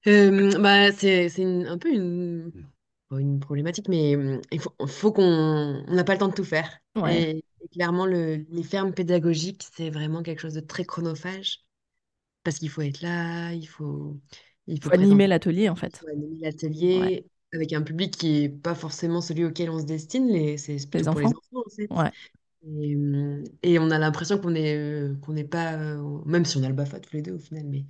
[0.08, 2.52] Euh, bah, c'est c'est un peu une,
[3.12, 6.44] une problématique, mais mmh, il faut, faut qu'on on n'a pas le temps de tout
[6.44, 6.80] faire.
[7.10, 11.60] Et, clairement, le, les fermes pédagogiques, c'est vraiment quelque chose de très chronophage
[12.44, 14.16] parce qu'il faut être là, il faut,
[14.68, 16.02] il faut animer l'atelier, en fait.
[16.08, 20.58] animer l'atelier avec un public qui n'est pas forcément celui auquel on se destine, les,
[20.58, 21.88] c'est plutôt pour les enfants, en fait.
[21.92, 22.12] Ouais.
[22.66, 26.58] Et, mmh, et on a l'impression qu'on est, euh, qu'on n'est pas, euh, même si
[26.58, 27.86] on a le BAFA tous les deux au final, mais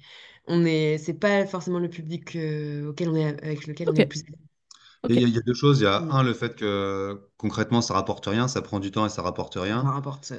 [0.45, 4.03] on est, c'est pas forcément le public euh, auquel on est, avec lequel on est
[4.03, 4.23] le plus
[5.09, 5.79] Il y, a, deux choses.
[5.79, 9.05] Il y a un, le fait que concrètement, ça rapporte rien, ça prend du temps
[9.05, 9.81] et ça rapporte rien.
[9.81, 10.35] Ça rapporte, ça,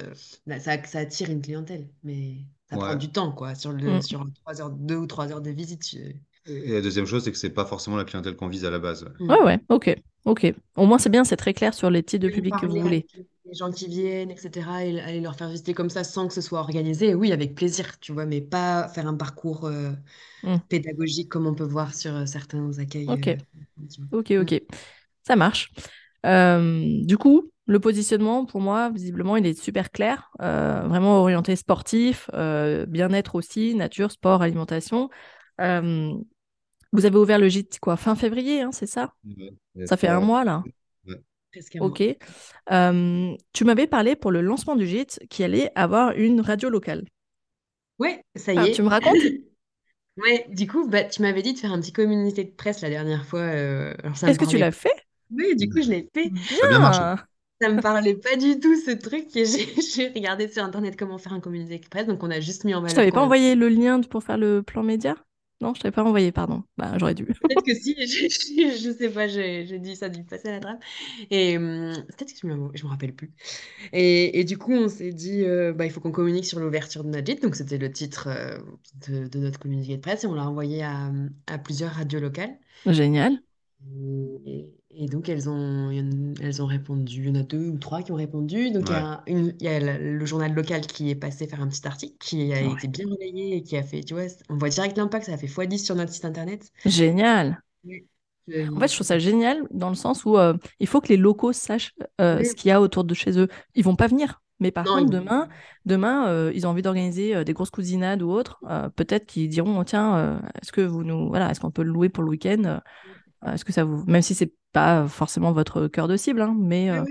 [0.59, 2.37] ça attire une clientèle, mais
[2.69, 4.01] ça prend du temps, quoi, sur le, mm.
[4.01, 5.95] sur trois heures, deux ou trois heures de visite.
[6.45, 8.79] Et la deuxième chose, c'est que c'est pas forcément la clientèle qu'on vise à la
[8.79, 9.05] base.
[9.19, 10.53] Ouais, ouais, ok, ok.
[10.75, 13.05] Au moins, c'est bien, c'est très clair sur les types de public que vous voulez.
[13.49, 16.41] Les gens qui viennent, etc., et aller leur faire visiter comme ça sans que ce
[16.41, 19.91] soit organisé, oui, avec plaisir, tu vois, mais pas faire un parcours euh,
[20.43, 20.59] Mm.
[20.69, 23.07] pédagogique comme on peut voir sur euh, certains accueils.
[23.07, 23.27] Ok.
[23.27, 23.37] euh,
[23.99, 24.07] vois.
[24.11, 24.61] Ok, ok.
[25.23, 25.71] Ça marche.
[26.25, 30.31] Euh, du coup, le positionnement, pour moi, visiblement, il est super clair.
[30.41, 35.09] euh, vraiment orienté sportif, euh, bien-être aussi, nature, sport, alimentation.
[35.61, 36.13] Euh,
[36.93, 39.13] vous avez ouvert le gîte, quoi, fin février, hein, c'est ça?
[39.25, 39.53] Ouais.
[39.85, 40.67] Ça fait un mois, là
[41.51, 41.97] Presque un mois.
[41.97, 42.03] Ok.
[42.71, 47.05] Euh, tu m'avais parlé pour le lancement du gîte qu'il allait avoir une radio locale.
[47.99, 48.75] Ouais, ça y Ah, est.
[48.75, 49.21] tu me racontes?
[50.17, 52.89] Ouais, du coup, bah, tu m'avais dit de faire un petit communiqué de presse la
[52.89, 53.39] dernière fois.
[53.41, 53.93] euh,
[54.25, 54.93] Est-ce que tu l'as fait?
[55.31, 56.33] Oui, du coup, je l'ai fait.
[56.59, 57.03] Ça a bien marché.
[57.61, 59.35] Ça me parlait pas du tout, ce truc.
[59.35, 59.45] Et
[59.95, 62.07] j'ai regardé sur Internet comment faire un communiqué de presse.
[62.07, 64.21] Donc, on a juste mis en Je valeur t'avais qu'on pas envoyé le lien pour
[64.23, 65.15] faire le plan média?
[65.61, 66.63] Non, je t'avais pas envoyé, pardon.
[66.77, 67.25] Bah, j'aurais dû.
[67.25, 70.59] Peut-être que si, je, je, je sais pas, j'ai dit ça dû passer à la
[70.59, 70.83] trappe.
[71.31, 73.31] Et hum, peut-être que je me, je me rappelle plus.
[73.93, 77.03] Et, et du coup, on s'est dit, euh, bah, il faut qu'on communique sur l'ouverture
[77.03, 77.43] de notre gîte.
[77.43, 78.59] Donc, c'était le titre euh,
[79.07, 80.23] de, de notre communiqué de presse.
[80.25, 81.11] Et on l'a envoyé à,
[81.47, 82.57] à plusieurs radios locales.
[82.85, 83.41] Génial.
[84.45, 84.69] Et,
[85.01, 87.21] et donc, elles ont, il y en- elles ont répondu.
[87.23, 88.69] Il y en a deux ou trois qui ont répondu.
[88.71, 91.47] Donc, il y a, une- il y a le, le journal local qui est passé
[91.47, 92.73] faire un petit article qui a Ouais.
[92.73, 95.25] été bien relayé et qui a fait, tu vois, on voit direct l'impact.
[95.27, 96.69] Ça a fait x10 sur notre site internet.
[96.85, 97.61] Génial.
[98.51, 101.07] Euh, En fait, je trouve ça génial dans le sens où euh, il faut que
[101.09, 102.45] les locaux sachent euh, Oui.
[102.45, 103.47] ce qu'il y a autour de chez eux.
[103.75, 104.41] Ils vont pas venir.
[104.61, 105.47] Mais par Non, contre, demain,
[105.85, 108.59] demain euh, ils ont envie d'organiser euh, des grosses cousinades ou autres.
[108.69, 111.83] euh, Peut-être qu'ils diront, oh, tiens, euh, est-ce que vous nous, voilà, est-ce qu'on peut
[111.83, 112.79] le louer pour le week-end euh,
[113.45, 116.89] Est-ce que ça vous, même si c'est pas forcément votre cœur de cible, hein, mais,
[116.89, 117.03] euh,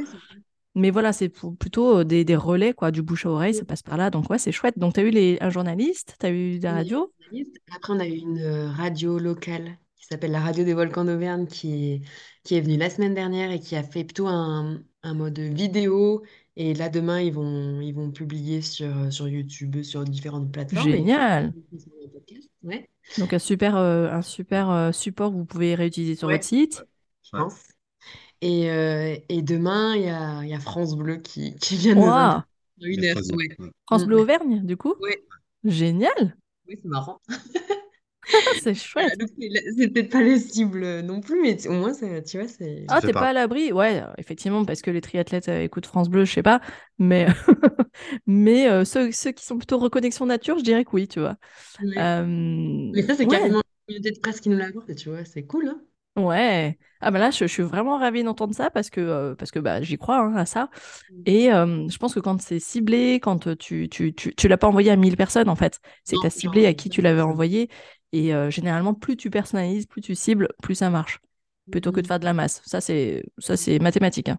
[0.75, 3.65] mais voilà, c'est pour- plutôt euh, des, des relais, quoi, du bouche à oreille, ça
[3.65, 4.11] passe par là.
[4.11, 4.79] Donc ouais, c'est chouette.
[4.79, 7.13] Donc tu as eu les, un journaliste, tu as eu radios?
[7.21, 7.57] journaliste.
[7.75, 11.47] Après, on a eu une euh, radio locale qui s'appelle la Radio des Volcans d'Auvergne
[11.47, 12.03] qui est,
[12.45, 16.23] qui est venue la semaine dernière et qui a fait plutôt un, un mode vidéo.
[16.61, 20.89] Et là, demain, ils vont, ils vont publier sur, sur YouTube, sur différentes plateformes.
[20.89, 21.55] Et- Génial.
[22.65, 26.35] Ouais, Donc un super, euh, un super euh, support que vous pouvez réutiliser sur Ouais.
[26.35, 26.85] votre site.
[27.23, 27.55] je pense.
[28.41, 31.95] Et, euh, et demain, il y a, il y a France Bleu qui, qui vient
[31.95, 32.07] de nous.
[32.87, 33.57] Une heure, ouais.
[33.87, 34.07] France Mm.
[34.07, 34.95] Bleu Auvergne, du coup.
[35.65, 36.37] Génial.
[36.69, 37.21] Oui, c'est marrant.
[38.63, 39.13] C'est chouette.
[39.77, 42.85] C'est peut-être pas les cibles non plus, mais au moins, tu vois, c'est...
[42.89, 43.21] Ah, t'es pas.
[43.21, 43.73] pas à l'abri?
[43.73, 46.61] Ouais, euh, effectivement, parce que les triathlètes euh, écoutent France Bleu, je sais pas.
[46.99, 47.27] Mais,
[48.27, 51.37] mais euh, ceux, ceux qui sont plutôt reconnexion nature, je dirais que oui, tu vois.
[51.83, 51.99] Ouais.
[51.99, 55.25] Euh, Mais ça, c'est ouais, carrément une communauté de presse qui nous l'apporte, tu vois,
[55.25, 55.81] c'est cool, hein?
[56.17, 56.79] ouais.
[57.01, 59.61] Ah bah là, je, je suis vraiment ravie d'entendre ça parce que, euh, parce que
[59.61, 60.69] bah, j'y crois hein, à ça.
[61.11, 61.23] Mm.
[61.27, 64.59] Et euh, je pense que quand c'est ciblé, quand euh, tu, tu, tu, tu l'as
[64.59, 67.03] pas envoyé à 1000 personnes, en fait, c'est que tu as ciblé à qui tu
[67.03, 67.71] l'avais envoyé.
[68.13, 71.21] Et euh, généralement, plus tu personnalises, plus tu cibles, plus ça marche.
[71.71, 72.09] Plutôt que de Mm.
[72.09, 72.63] faire de la masse.
[72.65, 74.31] Ça, c'est ça c'est mathématique.
[74.31, 74.39] hein.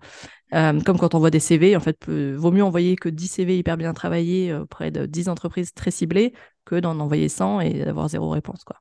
[0.54, 3.28] Euh, comme quand on voit des CV, en fait, peu- vaut mieux envoyer que 10
[3.28, 6.34] CV hyper bien travaillés euh, auprès de 10 entreprises très ciblées
[6.66, 8.64] que d'en envoyer 100 et d'avoir zéro réponse.
[8.64, 8.78] Quoi.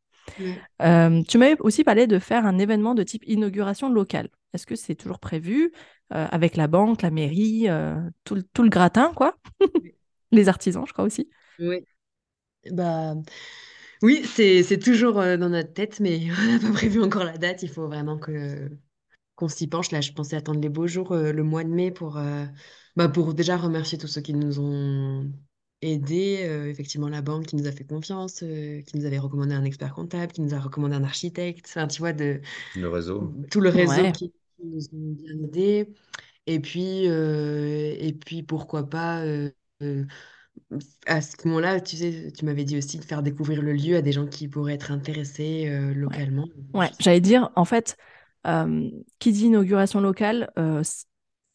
[0.82, 4.28] Euh, tu m'avais aussi parlé de faire un événement de type inauguration locale.
[4.54, 5.72] Est-ce que c'est toujours prévu
[6.14, 7.68] euh, avec la banque, la mairie,
[8.24, 9.36] tout, le- tout le gratin, quoi?
[10.32, 11.28] Les artisans, je crois aussi.
[11.58, 11.84] Ouais.
[12.72, 13.14] Bah,
[14.02, 17.38] oui, c'est c'est toujours euh, dans notre tête, mais on n'a pas prévu encore la
[17.38, 17.62] date.
[17.62, 18.70] Il faut vraiment que
[19.36, 19.90] qu'on s'y penche.
[19.92, 22.46] Là, je pensais attendre les beaux jours, euh, le mois de mai, pour, euh,
[22.96, 25.32] bah, pour déjà remercier tous ceux qui nous ont
[25.82, 26.40] aidés.
[26.44, 29.64] euh, effectivement, la banque qui nous a fait confiance, euh, qui nous avait recommandé un
[29.64, 31.66] expert comptable, qui nous a recommandé un architecte.
[31.68, 32.40] Enfin, tu vois, de,
[32.74, 33.34] Le réseau.
[33.50, 34.12] tout le réseau Ouais.
[34.12, 35.88] qui, qui nous ont bien aidés.
[36.46, 39.50] Et puis, euh, et puis pourquoi pas, euh,
[39.82, 40.06] euh,
[41.06, 44.02] à ce moment-là, tu sais, tu m'avais dit aussi de faire découvrir le lieu à
[44.02, 46.46] des gens qui pourraient être intéressés euh, localement.
[46.74, 47.96] Ouais, j'allais dire, en fait,
[48.46, 48.88] euh,
[49.18, 50.82] qui dit inauguration locale, euh,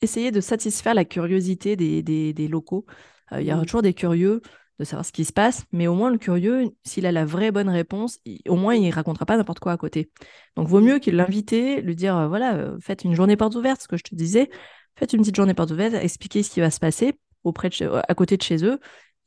[0.01, 2.85] essayer de satisfaire la curiosité des, des- des locaux.
[3.31, 3.65] Euh, Il y aura Mm.
[3.65, 4.41] toujours des curieux
[4.79, 7.51] de savoir ce qui se passe, mais au moins le curieux, s'il a la vraie
[7.51, 10.09] bonne réponse, il- au moins il racontera pas n'importe quoi à côté.
[10.55, 13.97] Donc vaut mieux qu'il l'inviter, lui dire, voilà, faites une journée porte ouverte, ce que
[13.97, 14.49] je te disais,
[14.95, 17.13] faites une petite journée porte ouverte, expliquez ce qui va se passer
[17.43, 18.79] auprès de chez- à côté de chez eux,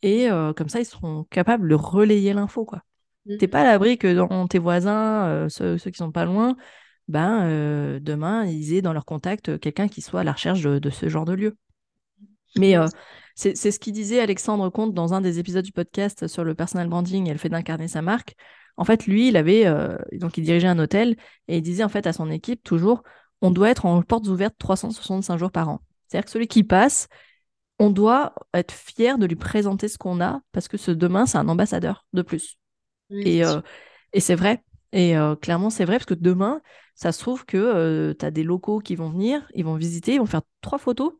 [0.02, 2.82] et euh, comme ça ils seront capables de relayer l'info, quoi.
[3.26, 3.36] Mm.
[3.38, 6.56] T'es pas à l'abri que dans tes voisins, euh, ceux, ceux qui sont pas loin,
[7.08, 10.78] ben, euh, demain, ils aient dans leur contact quelqu'un qui soit à la recherche de,
[10.78, 11.56] de ce genre de lieu.
[12.58, 12.74] Mais
[13.34, 16.54] c'est c'est ce qu'il disait Alexandre Comte dans un des épisodes du podcast sur le
[16.54, 18.34] personal branding et le fait d'incarner sa marque.
[18.78, 19.66] En fait, lui, il avait,
[20.12, 21.16] donc il dirigeait un hôtel
[21.48, 23.02] et il disait en fait à son équipe toujours,
[23.42, 25.80] on doit être en portes ouvertes 365 jours par an.
[26.08, 27.08] C'est-à-dire que celui qui passe,
[27.78, 31.38] on doit être fier de lui présenter ce qu'on a parce que ce demain, c'est
[31.38, 32.58] un ambassadeur de plus.
[33.10, 33.60] Oui, Et, c'est euh,
[34.12, 34.64] et c'est vrai.
[34.92, 36.62] Et euh, clairement, c'est vrai parce que demain,
[36.94, 40.18] ça se trouve que tu as des locaux qui vont venir, ils vont visiter, ils
[40.20, 41.12] vont faire trois photos.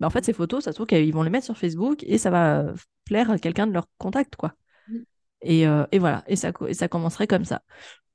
[0.00, 2.18] bah, en fait, ces photos, ça se trouve qu'ils vont les mettre sur Facebook et
[2.18, 2.66] ça va
[3.04, 4.54] plaire à quelqu'un de leur contact, quoi.
[5.42, 7.62] Et, euh, et voilà, et ça, et ça commencerait comme ça.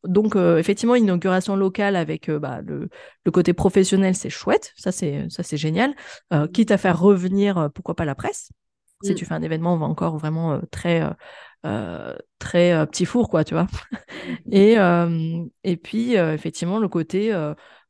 [0.03, 2.89] Donc, euh, effectivement, inauguration locale avec euh, bah, le,
[3.25, 5.95] le, côté professionnel, c'est chouette, ça c'est, ça c'est génial.
[6.33, 8.49] Euh, quitte à faire revenir, euh, pourquoi pas la presse?
[9.01, 9.15] Si Mm.
[9.15, 11.03] tu fais un événement, on va encore vraiment très,
[12.39, 13.67] très petit four, quoi, tu vois.
[14.51, 17.33] Et, euh, et puis, effectivement, le côté,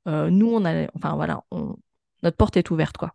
[0.07, 1.75] nous, on a, enfin voilà, on-
[2.23, 3.13] notre porte est ouverte, quoi.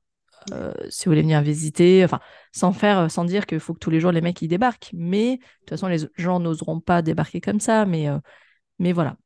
[0.53, 2.21] Euh, si vous voulez venir visiter, enfin,
[2.53, 5.37] sans faire, sans dire qu'il faut que tous les jours les mecs ils débarquent, mais
[5.37, 8.19] de toute façon, les gens n'oseront pas débarquer comme ça, mais, euh,
[8.79, 9.17] mais voilà.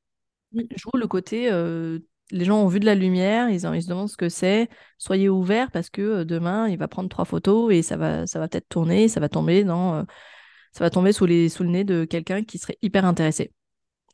[0.52, 0.62] Mm.
[0.76, 2.00] Je trouve le côté, euh,
[2.30, 4.68] les gens ont vu de la lumière, ils, ont- ils se demandent ce que c'est,
[4.98, 8.38] soyez ouverts parce que euh, demain, il va prendre trois photos et ça va, ça
[8.38, 10.02] va peut-être tourner, ça va tomber dans, euh,
[10.72, 13.52] ça va tomber sous les, sous le nez de quelqu'un qui serait hyper intéressé.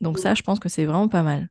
[0.01, 0.21] Donc Mm.
[0.21, 1.49] ça, je pense que c'est vraiment pas mal.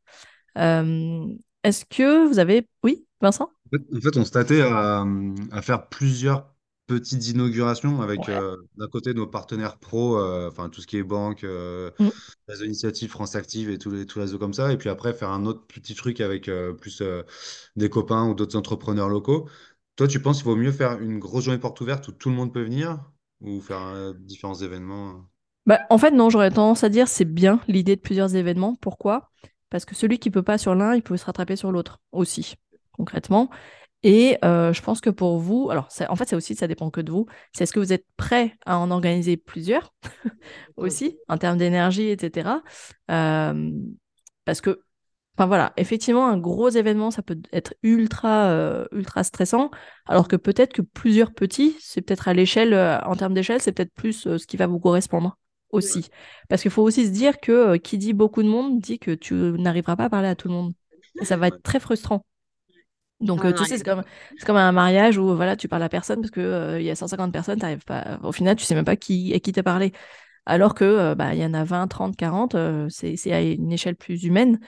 [0.58, 1.26] Euh,
[1.64, 2.68] est-ce que vous avez...
[2.82, 3.50] Oui, Vincent?
[3.66, 5.04] En fait, en fait, on se tâtait à,
[5.52, 6.54] à faire plusieurs
[6.88, 8.28] petites inaugurations avec Ouais.
[8.30, 12.12] euh, d'un côté nos partenaires pro, euh, enfin tout ce qui est banque, euh, Mm.
[12.48, 14.72] réseau initiative, France Active et tous les, tous les comme ça.
[14.72, 17.02] Et puis après, faire un autre petit truc avec euh, plus
[17.76, 19.48] des copains ou d'autres entrepreneurs locaux.
[19.96, 22.36] Toi, tu penses qu'il vaut mieux faire une grosse journée porte ouverte où tout le
[22.36, 23.00] monde peut venir
[23.40, 25.28] ou faire différents événements?
[25.66, 28.74] Bah, en fait, non, j'aurais tendance à dire c'est bien l'idée de plusieurs événements.
[28.76, 29.30] Pourquoi?
[29.70, 32.54] Parce que celui qui peut pas sur l'un, il peut se rattraper sur l'autre aussi,
[32.92, 33.50] concrètement.
[34.04, 36.90] Et euh, je pense que pour vous, alors ça- en fait, ça aussi, ça dépend
[36.90, 37.26] que de vous.
[37.52, 39.92] C'est est-ce que vous êtes prêt à en organiser plusieurs
[40.76, 42.62] aussi, en termes d'énergie, etc.
[43.10, 43.70] Euh,
[44.44, 44.80] parce que,
[45.36, 49.70] enfin voilà, effectivement, un gros événement, ça peut être ultra, euh, ultra stressant,
[50.06, 53.72] alors que peut-être que plusieurs petits, c'est peut-être à l'échelle, euh, en termes d'échelle, c'est
[53.72, 55.38] peut-être plus ce qui va vous correspondre
[55.70, 56.08] aussi.
[56.48, 59.34] Parce qu'il faut aussi se dire que qui dit beaucoup de monde dit que tu
[59.34, 60.72] n'arriveras pas à parler à tout le monde.
[61.20, 62.24] Et ça va être très frustrant.
[63.20, 64.02] Donc, Ah euh, tu sais, c'est comme,
[64.36, 66.90] c'est comme un mariage où voilà, tu parles à personne parce que euh, il y
[66.90, 68.18] a 150 personnes, t'arrives pas.
[68.22, 69.92] Au final, tu sais même pas qui, à qui t'as parlé.
[70.46, 73.72] Alors que euh, bah, il y en a 20, 30, 40, euh, c'est, à une
[73.72, 74.60] échelle plus humaine.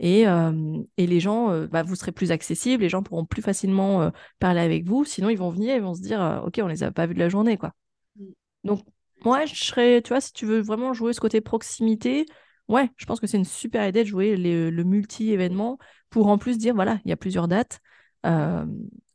[0.00, 0.52] Et, euh,
[0.96, 4.84] et les gens, bah, vous serez plus accessibles, les gens pourront plus facilement parler avec
[4.84, 5.04] vous.
[5.04, 7.18] Sinon, ils vont venir, ils vont se dire, OK, on les a pas vus de
[7.18, 7.72] la journée, quoi.
[8.16, 8.24] Mm.
[8.64, 8.84] Donc,
[9.24, 12.26] moi, je serais, tu vois, si tu veux vraiment jouer ce côté proximité,
[12.68, 15.78] ouais, je pense que c'est une super idée de jouer les- le multi-événement
[16.10, 17.80] pour en plus dire, voilà, il y a plusieurs dates.
[18.26, 18.66] Euh,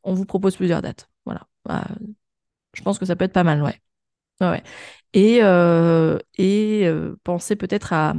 [0.02, 1.08] on vous propose plusieurs dates.
[1.24, 1.46] Voilà.
[1.64, 1.86] Bah,
[2.74, 3.80] je pense que ça peut être pas mal, ouais.
[4.40, 4.62] Ouais.
[5.12, 8.14] Et, euh, et euh, penser peut-être à,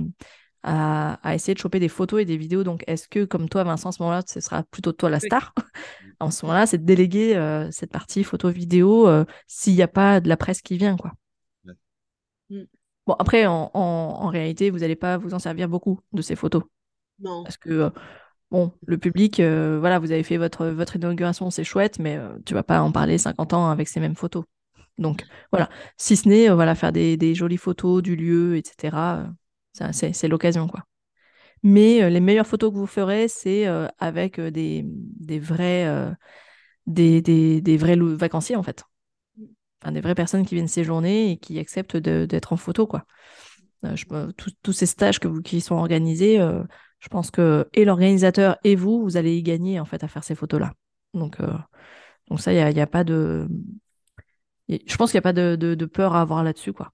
[0.64, 2.64] à, à essayer de choper des photos et des vidéos.
[2.64, 5.54] Donc, est-ce que, comme toi, Vincent, à ce moment-là, ce sera plutôt toi la star?
[6.22, 10.22] En ce moment-là, c'est de déléguer euh, cette partie photo-vidéo euh, s'il n'y a pas
[10.22, 11.12] de la presse qui vient, quoi.
[11.66, 11.74] Ouais.
[12.50, 12.64] Mm.
[13.08, 16.36] Bon, après, en, en, en réalité, vous n'allez pas vous en servir beaucoup de ces
[16.36, 16.64] photos.
[17.20, 17.44] Non.
[17.44, 17.90] Parce que, euh,
[18.52, 22.30] bon, le public, euh, voilà, vous avez fait votre, votre inauguration, c'est chouette, mais euh,
[22.46, 24.43] tu vas pas en parler 50 ans avec ces mêmes photos.
[24.98, 25.70] Donc, voilà.
[25.98, 29.28] Si ce n'est, euh, voilà, faire des, des jolies photos du lieu, etc.
[29.82, 30.84] euh, c'est, l'occasion, quoi.
[31.64, 33.66] Mais les meilleures photos que vous ferez, c'est
[33.98, 36.14] avec des, des vrais,
[36.86, 38.84] des, des, vrais vacanciers, en fait.
[39.82, 43.06] Enfin, des vraies personnes qui viennent séjourner et qui acceptent d'être en photo, quoi.
[43.84, 46.39] Je- tous, tous ces stages que vous, qui sont organisés,
[47.00, 50.24] je pense que et l'organisateur et vous, vous allez y gagner, en fait, à faire
[50.24, 50.74] ces photos-là.
[51.14, 51.54] Donc, euh,
[52.30, 53.48] donc ça, il n'y a, y a pas de...
[54.70, 56.91] Je pense qu'il n'y a pas de, de- de peur à avoir là-dessus, quoi.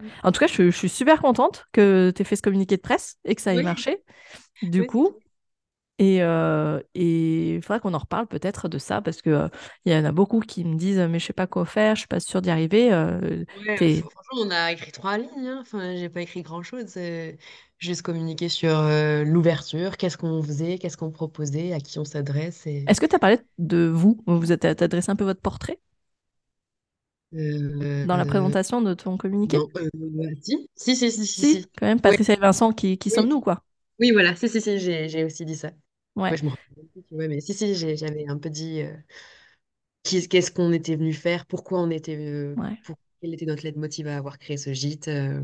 [0.00, 0.08] Mm.
[0.24, 2.82] En tout cas, je, je suis super contente que tu aies fait ce communiqué de
[2.82, 3.64] presse et que ça ait Oui.
[3.64, 4.04] marché,
[4.62, 4.86] du Oui.
[4.86, 5.14] coup.
[5.98, 9.48] Et euh, et il faudra qu'on en reparle peut-être de ça, parce que euh,
[9.86, 12.00] il y en a beaucoup qui me disent mais je sais pas quoi faire, je
[12.00, 12.92] suis pas sûre d'y arriver.
[12.92, 13.78] euh, Ouais,
[14.10, 15.46] franchement, on a écrit trois lignes.
[15.48, 15.58] hein.
[15.62, 16.86] Enfin, j'ai pas écrit grand-chose.
[16.88, 17.38] C'est
[17.78, 22.66] juste communiquer sur euh, l'ouverture, qu'est-ce qu'on faisait, qu'est-ce qu'on proposait, à qui on s'adresse.
[22.66, 22.84] Et...
[22.86, 24.22] Est-ce que tu as parlé de vous?
[24.26, 25.78] Vous êtes t'as dressé un peu votre portrait?
[27.34, 29.58] Euh, dans la présentation de ton communiqué?
[29.58, 29.88] non, euh,
[30.42, 31.70] si, si, si, si, si, Si, si.
[31.78, 32.18] quand même, Ouais.
[32.18, 33.10] Patricia et Vincent, qui, qui Oui.
[33.10, 33.62] sommes-nous, quoi?
[34.00, 35.72] Oui, voilà, si, si, si, j'ai aussi dit ça.
[36.16, 36.32] Ouais.
[36.32, 36.50] Ouais, je me
[37.12, 38.96] ouais, mais si, si, j'avais un peu dit euh,
[40.04, 42.76] qu'est-ce qu'on était venu faire, pourquoi on était, euh, Ouais.
[42.82, 45.08] pour, quel était notre leitmotiv à avoir créé ce gîte.
[45.08, 45.40] euh,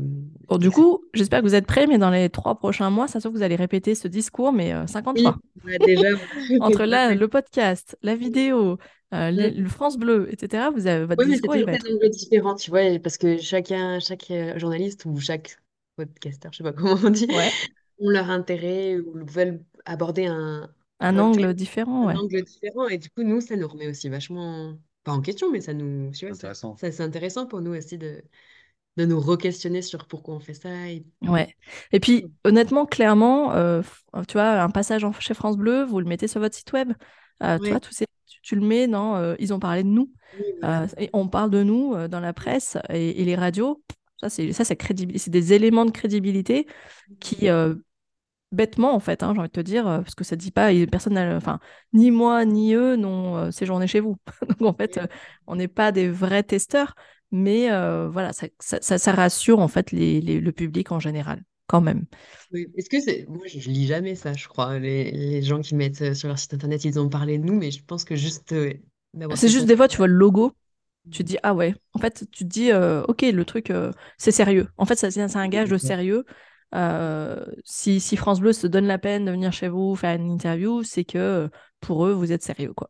[0.49, 3.19] Bon, du coup, j'espère que vous êtes prêts, mais dans les trois prochains mois, ça
[3.19, 5.39] se trouve que vous allez répéter ce discours, mais euh, 50 Oui, fois.
[5.85, 6.07] déjà,
[6.59, 8.77] Entre là, le podcast, la vidéo,
[9.13, 11.91] euh, les- le France Bleu, etc., vous avez, votre Oui, discours, il va des être...
[11.91, 15.57] angles différents, tu vois, parce que chacun, chaque euh, journaliste ou chaque
[15.95, 17.53] podcasteur, je sais pas comment on dit, Ouais,
[18.03, 22.19] ont leur intérêt ou veulent aborder un, un angle différent, un ouais.
[22.19, 22.87] angle différent.
[22.87, 26.11] Et du coup, nous, ça nous remet aussi vachement, pas en question, mais ça nous,
[26.11, 26.77] tu vois, ça, Intéressant.
[26.77, 28.23] ça, c'est intéressant pour nous aussi de,
[28.97, 30.89] de nous re-questionner sur pourquoi on fait ça.
[30.89, 31.03] Et...
[31.23, 31.55] Ouais.
[31.91, 33.81] Et puis, honnêtement, clairement, euh,
[34.27, 36.93] tu vois, un passage en- chez France Bleu, vous le mettez sur votre site web.
[37.41, 38.05] Euh, tu tous ces,
[38.41, 40.11] tu le mets dans euh, ils ont parlé de nous.
[40.37, 40.45] Oui.
[40.63, 43.81] Euh, et on parle de nous euh, dans la presse et, et les radios.
[44.21, 46.67] Ça, c'est ça, c'est crédibil- c'est des éléments de crédibilité
[47.19, 47.75] qui, euh,
[48.53, 50.69] bêtement, en fait, hein, j'ai envie de te dire, euh, parce que ça dit pas,
[50.91, 51.59] personne enfin,
[51.93, 54.17] ni moi, ni eux n'ont euh, séjourné chez vous.
[54.59, 55.07] Donc, en fait, euh,
[55.47, 56.95] on n'est pas des vrais testeurs,
[57.31, 60.99] mais euh, voilà, ça, ça, ça- ça rassure, en fait, les, les- le public en
[60.99, 62.05] général, quand même.
[62.51, 62.67] Oui.
[62.77, 63.25] Est-ce que c'est...
[63.27, 64.77] Moi, je, lis jamais ça, je crois.
[64.79, 67.71] Les, les gens qui mettent sur leur site internet, ils ont parlé de nous, mais
[67.71, 68.53] je pense que juste
[69.35, 70.53] C'est ce juste des fois, tu vois le logo,
[71.11, 73.91] tu te dis, ah ouais, en fait, tu te dis, euh, ok, le truc, euh,
[74.17, 74.67] c'est sérieux.
[74.77, 76.25] En fait, ça, c'est un gage de sérieux.
[76.75, 80.83] Euh, si, France Bleu se donne la peine de venir chez vous faire une interview,
[80.83, 81.49] c'est que
[81.81, 82.89] pour eux, vous êtes sérieux, quoi.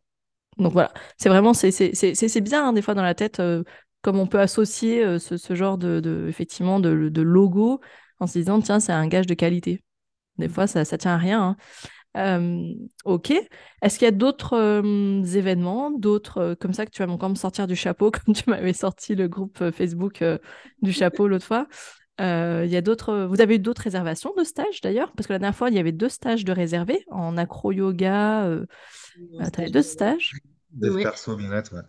[0.57, 3.63] Donc voilà, c'est vraiment, c'est bizarre, hein, des fois, dans la tête, euh,
[4.01, 7.81] comme on peut associer euh, ce, ce genre de, de- effectivement, de, de logo
[8.19, 9.83] en se disant, tiens, c'est un gage de qualité.
[10.37, 11.57] Des fois, ça, ça tient à rien.
[12.15, 12.77] hein.
[13.05, 13.31] Ok.
[13.81, 14.83] Est-ce qu'il y a d'autres
[15.35, 18.73] événements, d'autres comme ça que tu vas encore me sortir du chapeau, comme tu m'avais
[18.73, 20.23] sorti le groupe Facebook
[20.81, 21.67] du chapeau l'autre fois?
[22.21, 23.25] Euh, il y a d'autres.
[23.25, 25.11] Vous avez eu d'autres réservations de stages d'ailleurs?
[25.13, 28.45] Parce que la dernière fois, il y avait deux stages de réservés en acro-yoga.
[28.45, 28.65] Euh,
[29.39, 30.31] Un euh, stage deux de- stages?
[30.71, 31.03] Dev Oui.
[31.03, 31.81] perso, bien-être, ouais.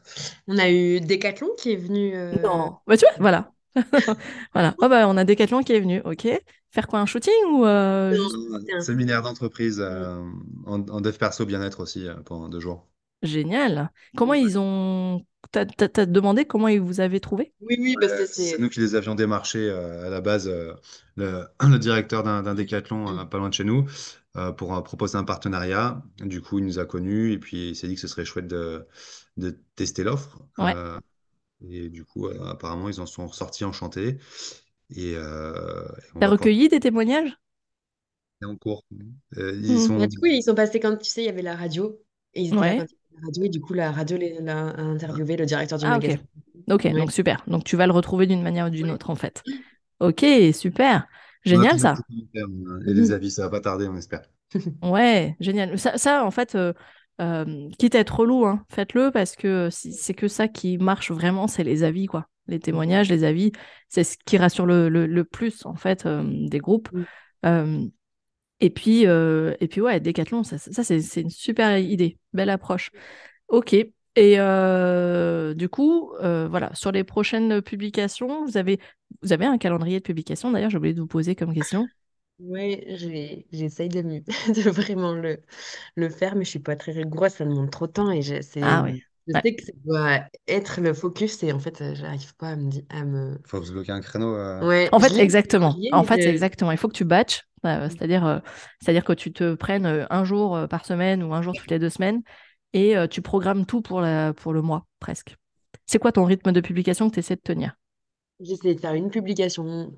[0.46, 2.14] On a eu Decathlon qui est venu.
[2.14, 2.76] euh, Non.
[2.86, 3.50] Bah, tu vois, voilà.
[4.54, 4.74] Voilà.
[4.78, 6.00] Oh, bah, on a Decathlon qui est venu.
[6.04, 6.28] Ok.
[6.70, 10.22] Faire quoi, un shooting ou euh, Non, Séminaire d'entreprise euh,
[10.66, 12.86] en, en dev perso, bien-être aussi euh, pendant deux jours.
[13.22, 13.90] génial?
[14.16, 14.42] Comment Ouais.
[14.42, 15.22] ils ont.
[15.54, 17.54] T'as, t'as- t'as demandé comment ils vous avaient trouvé?
[17.60, 18.60] Oui, oui, parce que Ouais, c'est c'est.
[18.60, 20.74] nous qui les avions démarchés euh, à la base, euh,
[21.16, 23.86] le, le directeur d'un d'un décathlon euh, pas loin de chez nous,
[24.36, 26.02] euh, pour euh, proposer un partenariat.
[26.18, 28.48] Du coup, il nous a connus et puis il s'est dit que ce serait chouette
[28.48, 28.86] de,
[29.38, 30.40] de tester l'offre.
[30.58, 30.74] Ouais.
[30.74, 30.98] Euh,
[31.68, 34.18] et du coup, euh, apparemment, ils en sont ressortis enchantés.
[34.90, 35.84] Et, euh,
[36.18, 37.38] T'as recueilli des témoignages?
[38.42, 38.84] est en cours.
[39.38, 39.80] Euh, ils Hmm.
[39.80, 41.98] sont Bah, du coup, ils sont passés quand, tu sais, il y avait la radio.
[42.34, 42.88] Et ils étaient là Ouais.
[43.22, 43.44] Radio.
[43.44, 46.02] Et du coup, la radio l'a a interviewé le directeur du Ah, ok.
[46.02, 46.22] magasin.
[46.70, 46.92] Ok, Ouais.
[46.92, 47.42] donc super.
[47.46, 48.92] Donc tu vas le retrouver d'une manière ou d'une Ouais.
[48.92, 49.42] autre, en fait.
[50.00, 51.06] Ok, super.
[51.44, 51.94] Génial, ça.
[52.36, 54.22] euh, et les avis, ça va pas tarder, on espère.
[54.82, 55.78] Ouais, génial.
[55.78, 56.72] Ça, ça, en fait, euh,
[57.20, 61.46] euh, quitte à être relou, hein, faites-le parce que c'est que ça qui marche vraiment,
[61.46, 62.26] c'est les avis, quoi.
[62.46, 63.52] Les témoignages, les avis,
[63.88, 66.88] c'est ce qui rassure le, le- le plus, en fait, euh, des groupes.
[67.42, 67.86] Mm.
[68.60, 72.50] Et puis, euh, et puis ouais, Decathlon, ça, ça, c'est c'est une super idée, belle
[72.50, 72.90] approche.
[73.48, 73.74] Ok.
[73.74, 78.80] Et euh, du coup, euh, voilà, sur les prochaines publications, vous avez,
[79.22, 80.52] vous avez un calendrier de publication.
[80.52, 81.90] D'ailleurs, j'ai oublié de vous poser comme question.
[82.40, 84.02] J'ai- j'essaye de,
[84.64, 85.40] de vraiment le,
[85.96, 88.42] le faire, mais je suis pas très rigoureuse, ça demande trop de temps et c'est,
[88.60, 88.98] Ah ouais.
[89.26, 89.42] Je Ouais.
[89.42, 92.68] sais que ça doit être le focus et en fait, euh, j'arrive pas à me,
[92.70, 93.38] di- à me...
[93.44, 94.34] Il faut se bloquer un créneau.
[94.36, 95.78] euh, Ouais, En fait, exactement.
[95.92, 96.72] En fait, je- exactement.
[96.72, 98.38] Il faut que tu batches, euh, c'est-à-dire, euh,
[98.80, 101.70] c'est-à-dire que tu te prennes euh, un jour euh, par semaine ou un jour toutes
[101.70, 102.22] les deux semaines
[102.72, 105.36] et euh, tu programmes tout pour la, pour le mois, presque.
[105.86, 107.74] C'est quoi ton rythme de publication que tu essaies de tenir?
[108.40, 109.96] j'essaie de faire une publication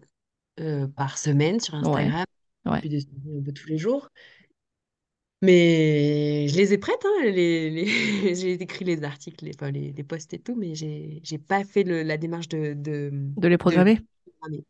[0.60, 2.24] euh, par semaine sur Instagram,
[2.66, 2.82] ouais.
[2.82, 2.98] puis de
[3.40, 4.10] un peu tous les jours.
[5.46, 9.92] Mais je les ai prêtes, hein, les, les- j'ai écrit les articles, les, enfin, les,
[9.92, 13.48] les posts et tout, mais j'ai j'ai pas fait le- la démarche de, de, De
[13.48, 14.00] les programmer?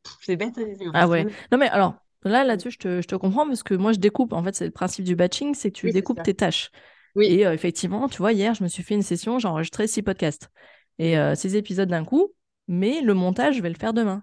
[0.03, 1.27] Pff, C'est bête, hein, Ah ouais.
[1.53, 4.33] Non mais alors, là, là-dessus, je te, je te comprends parce que moi, je découpe.
[4.33, 6.71] En fait, c'est le principe du batching, c'est que tu Oui, découpes tes tâches.
[7.17, 9.87] Oui, Et euh, effectivement, tu vois, hier, je me suis fait une session, j'ai enregistré
[9.87, 10.51] six podcasts
[10.99, 12.33] et euh, six épisodes d'un coup,
[12.69, 14.23] mais le montage, je vais le faire demain.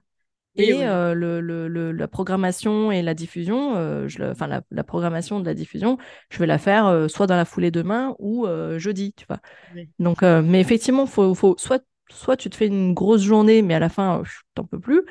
[0.56, 0.84] Et oui.
[0.86, 5.40] euh, le, le- le- la programmation et la diffusion, euh, je enfin la, la programmation
[5.40, 5.98] de la diffusion,
[6.30, 8.46] je vais la faire euh, soit dans la foulée demain ou
[8.78, 9.40] jeudi, tu vois.
[9.74, 9.90] Oui.
[10.00, 13.80] Donc, mais effectivement, faut, faut soit, soit tu te fais une grosse journée, mais à
[13.80, 14.24] la fin,
[14.56, 15.02] t'en peux plus,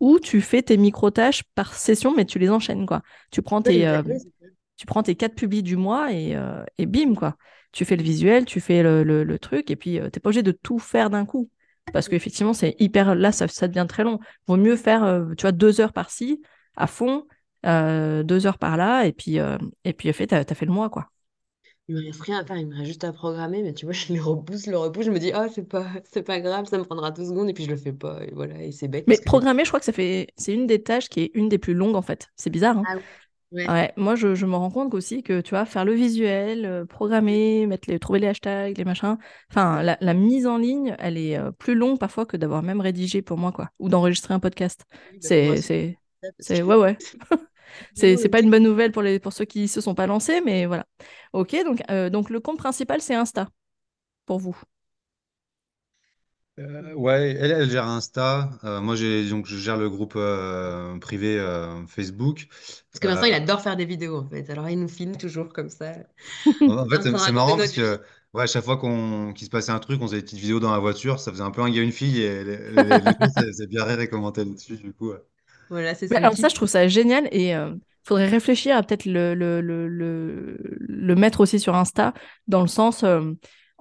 [0.00, 3.02] ou tu fais tes micro-tâches par session, mais tu les enchaînes, quoi.
[3.30, 3.86] Tu prends tes,
[4.76, 6.36] tu prends tes quatre publis du mois et,
[6.78, 7.36] et bim, quoi.
[7.72, 10.52] Tu fais le visuel, tu fais le, truc, et puis tu t'es pas obligé de
[10.52, 11.50] tout faire d'un coup.
[11.92, 13.14] Parce qu'effectivement, c'est hyper.
[13.14, 14.18] Là, ça, ça devient très long.
[14.46, 16.40] Vaut mieux faire, euh, tu vois, deux heures par-ci,
[16.76, 17.26] à fond,
[17.66, 20.90] euh, deux heures par-là, et puis, euh, et puis fait, t'as, t'as fait le mois,
[20.90, 21.08] quoi.
[21.88, 23.92] Il me reste rien à faire, il me reste juste à programmer, mais tu vois,
[23.92, 26.78] je le repousse, le repousse, je me dis, oh, c'est pas, c'est pas grave, ça
[26.78, 29.06] me prendra deux secondes, et puis je le fais pas, et voilà, et c'est bête
[29.06, 29.22] Mais que.
[29.24, 30.28] programmer, je crois que ça fait.
[30.36, 32.28] C'est une des tâches qui est une des plus longues, en fait.
[32.36, 32.88] C'est bizarre, hein.
[32.88, 33.02] Ah oui,
[33.52, 33.66] ouais.
[33.68, 36.84] Ouais, moi je, je me rends compte aussi que tu vois, faire le visuel, euh,
[36.84, 39.16] programmer, mettre les, trouver les hashtags, les machins,
[39.50, 42.80] enfin la, la mise en ligne, elle est euh, plus longue parfois que d'avoir même
[42.80, 44.84] rédigé pour moi, quoi, ou d'enregistrer un podcast.
[45.12, 45.98] Oui, bah, C'est,
[46.40, 46.98] c'est, ouais, ouais.
[47.94, 50.40] C'est, c'est pas une bonne nouvelle pour les, pour ceux qui se sont pas lancés,
[50.42, 50.86] mais voilà.
[51.32, 53.48] Ok, donc, euh, donc le compte principal c'est Insta
[54.26, 54.56] pour vous.
[56.58, 58.50] Euh, ouais, elle, elle gère Insta.
[58.64, 62.46] Euh, moi, j'ai donc je gère le groupe euh, privé euh, Facebook.
[62.90, 65.16] Parce que Euh, Vincent, il adore faire des vidéos, en fait, alors il nous filme
[65.16, 65.94] toujours comme ça.
[66.66, 68.00] en fait, c'est marrant notre parce que
[68.34, 70.58] Ouais, à chaque fois qu'on qu'il se passait un truc, on faisait des petites vidéos
[70.58, 73.42] dans la voiture, ça faisait un peu un gars, une fille, et les, les, ça
[73.42, 75.10] faisait bien rire et commentaient dessus, du coup.
[75.10, 75.18] ouais.
[75.68, 76.50] Voilà, c'est Mais ça le alors ça, kiff.
[76.50, 81.14] je trouve ça génial et il faudrait réfléchir à peut-être le, le, le, le, le
[81.14, 82.12] mettre aussi sur Insta,
[82.46, 83.32] dans le sens, euh,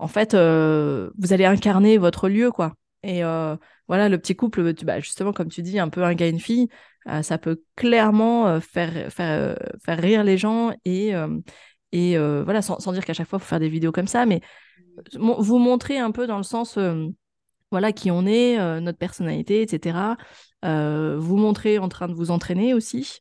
[0.02, 2.74] en fait, euh, vous allez incarner votre lieu, quoi.
[3.04, 3.56] Et euh,
[3.88, 6.30] voilà, le petit couple, tu- bah, justement, comme tu dis, un peu un gars et
[6.30, 6.68] une fille,
[7.08, 11.14] euh, ça peut clairement faire, faire, faire rire les gens et,
[11.92, 14.26] et voilà, sans, sans dire qu'à chaque fois, il faut faire des vidéos comme ça,
[14.26, 14.42] mais
[15.20, 16.78] vous montrer un peu dans le sens...
[17.72, 20.18] voilà qui on est, euh, notre personnalité, etc.
[20.66, 23.20] Euh, vous montrer en train de vous entraîner aussi,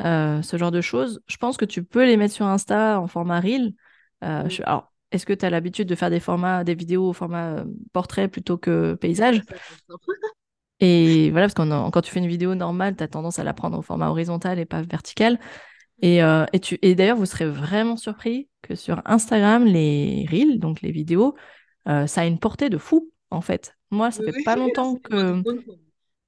[0.00, 1.20] euh, ce genre de choses.
[1.28, 3.74] Je pense que tu peux les mettre sur Insta en format Reel.
[4.22, 7.58] Je- Alors, est-ce que tu as l'habitude de faire des formats, des vidéos au format
[7.58, 9.42] euh, portrait plutôt que paysage?
[10.80, 13.54] Et voilà, parce que quand tu fais une vidéo normale, tu as tendance à la
[13.54, 15.38] prendre au format horizontal et pas vertical.
[16.02, 16.78] Et, euh, et, tu...
[16.82, 21.36] et d'ailleurs, vous serez vraiment surpris que sur Instagram, les Reels, donc les vidéos,
[21.88, 23.76] euh, ça a une portée de fou, en fait.
[23.90, 25.42] Moi, ça Oui, fait pas on longtemps que...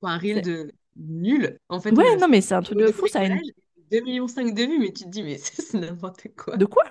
[0.01, 1.59] pour un reel de nul.
[1.69, 3.35] En fait, Ouais, non, mais c'est un truc de fou, ça a une...
[3.37, 3.55] bricolage,
[3.91, 6.57] 2,5 millions de vues, mais tu te dis, mais c'est n'importe quoi.
[6.57, 6.85] De quoi?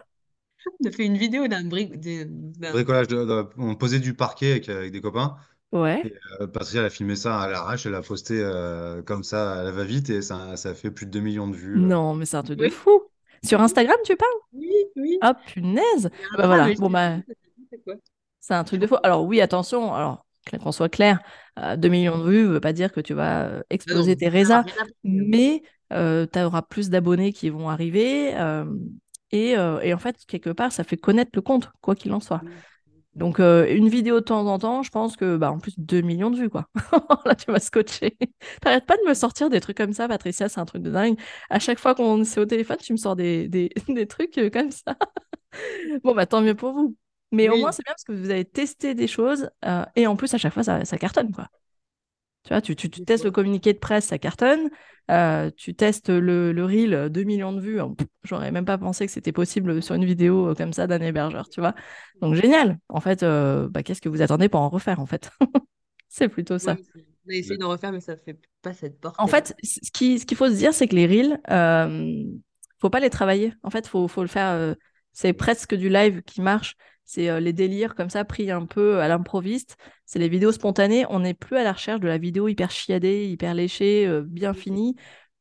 [0.80, 2.00] On a fait une vidéo d'un bric...
[2.00, 5.38] de- d'un- Bricolage, de, de- on posait du parquet avec, avec des copains.
[5.72, 6.06] Ouais.
[6.06, 9.60] Et euh, Patricia, elle a filmé ça à l'arrache, elle a posté euh, comme ça,
[9.62, 11.82] à la va-vite, et ça, ça a fait plus de 2 millions de vues.
[11.86, 11.92] euh.
[11.92, 13.02] Non, mais c'est un truc de Oui, fou.
[13.44, 14.30] Sur Instagram, tu parles?
[14.54, 15.20] oui, oui.
[15.22, 16.10] Ah, punaise!
[16.18, 17.20] Il y a un Bah drame, voilà, mais je bon bah...
[17.28, 17.96] c'est n'importe quoi.
[18.40, 18.98] C'est un truc de faux.
[19.04, 20.26] Alors oui, attention, alors
[20.62, 21.20] qu'on soit clair,
[21.60, 24.16] euh, 2 millions de vues ne veut pas dire que tu vas euh, Ah exploser
[24.18, 24.94] tes ça n'a résas, rien à voir.
[25.04, 28.36] mais tu auras plus d'abonnés qui vont arriver.
[28.36, 28.66] euh,
[29.34, 32.20] et, euh, et en fait, quelque part, ça fait connaître le compte, quoi qu'il en
[32.22, 32.46] soit.
[33.16, 36.02] Donc, euh, une vidéo de temps en temps, je pense que, bah, en plus, 2
[36.02, 36.68] millions de vues, quoi.
[37.26, 38.18] Là, tu vas scotcher.
[38.62, 41.20] T'arrêtes pas de me sortir des trucs comme ça, Patricia, c'est un truc de dingue.
[41.50, 44.50] À chaque fois qu'on est au téléphone, tu me sors des, des, des trucs euh,
[44.52, 44.98] comme ça.
[46.04, 46.96] Bon, bah tant mieux pour vous.
[47.32, 50.16] Mais au moins, c'est bien parce que vous avez testé des choses euh, et en
[50.16, 51.48] plus, à chaque fois, ça, ça cartonne, quoi.
[52.44, 54.70] Tu vois, tu, tu, testes le communiqué de presse, ça cartonne.
[55.12, 57.80] Euh, tu testes le, le reel, euh, 2 millions de vues.
[58.24, 61.48] J'aurais même pas pensé que c'était possible sur une vidéo euh, comme ça d'un hébergeur,
[61.50, 61.74] tu vois.
[62.22, 62.80] Donc, génial.
[62.90, 65.32] En fait, euh, bah, qu'est-ce que vous attendez pour en refaire, en fait?
[66.10, 66.78] C'est plutôt ça.
[67.26, 69.28] On a essayé d'en refaire, mais ça fait pas cette En portée-là.
[69.28, 72.24] fait, ce qui, ce qu'il faut se dire, c'est que les reels, euh,
[72.80, 73.54] faut pas les travailler.
[73.64, 74.50] En fait, faut, faut le faire.
[74.52, 74.74] euh,
[75.14, 76.76] c'est presque du live qui marche.
[77.14, 79.78] C'est euh, les délires comme ça, pris un peu à l'improviste.
[80.08, 81.06] C'est les vidéos spontanées.
[81.10, 84.56] On n'est plus à la recherche de la vidéo hyper chiadée, hyper léchée, euh, bien
[84.56, 84.96] finie.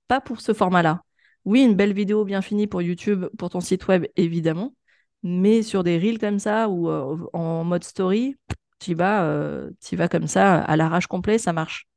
[0.06, 1.02] Pas pour ce format-là.
[1.46, 4.74] Oui, une belle vidéo bien finie pour YouTube, pour ton site web, évidemment.
[5.22, 8.36] Mais sur des reels comme ça ou euh, en mode story,
[8.78, 11.88] tu vas, euh, vas comme ça à l'arrache complet, ça marche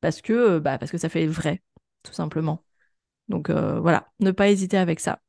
[0.00, 1.62] parce que, bah, parce que ça fait vrai,
[2.04, 2.62] tout simplement.
[3.28, 5.20] Donc voilà, ne pas hésiter avec ça.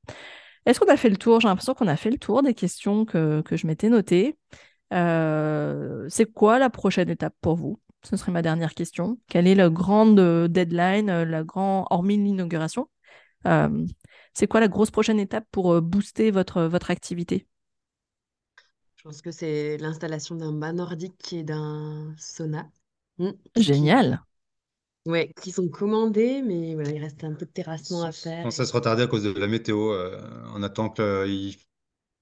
[0.68, 1.40] Est-ce qu'on a fait le tour?
[1.42, 4.38] J'ai l'impression qu'on a fait le tour des questions que, que je m'étais notées.
[4.94, 7.80] Euh, c'est quoi la prochaine étape pour vous?
[8.04, 9.20] Ce serait ma dernière question.
[9.30, 12.90] Quelle est la grande euh, deadline, euh, la grande, hormis l'inauguration,
[13.48, 13.86] euh,
[14.34, 17.48] c'est quoi la grosse prochaine étape pour booster votre, votre activité?
[18.98, 22.70] Je pense que c'est l'installation d'un bas nordique et d'un sauna.
[23.20, 24.22] Mm, Génial.
[25.08, 28.48] Ouais, qui sont commandés, mais voilà, il reste un peu de terrassement à faire.
[28.48, 29.92] pense que ça se retardait à cause de la météo.
[29.94, 30.20] euh,
[30.56, 31.56] on attend qu'il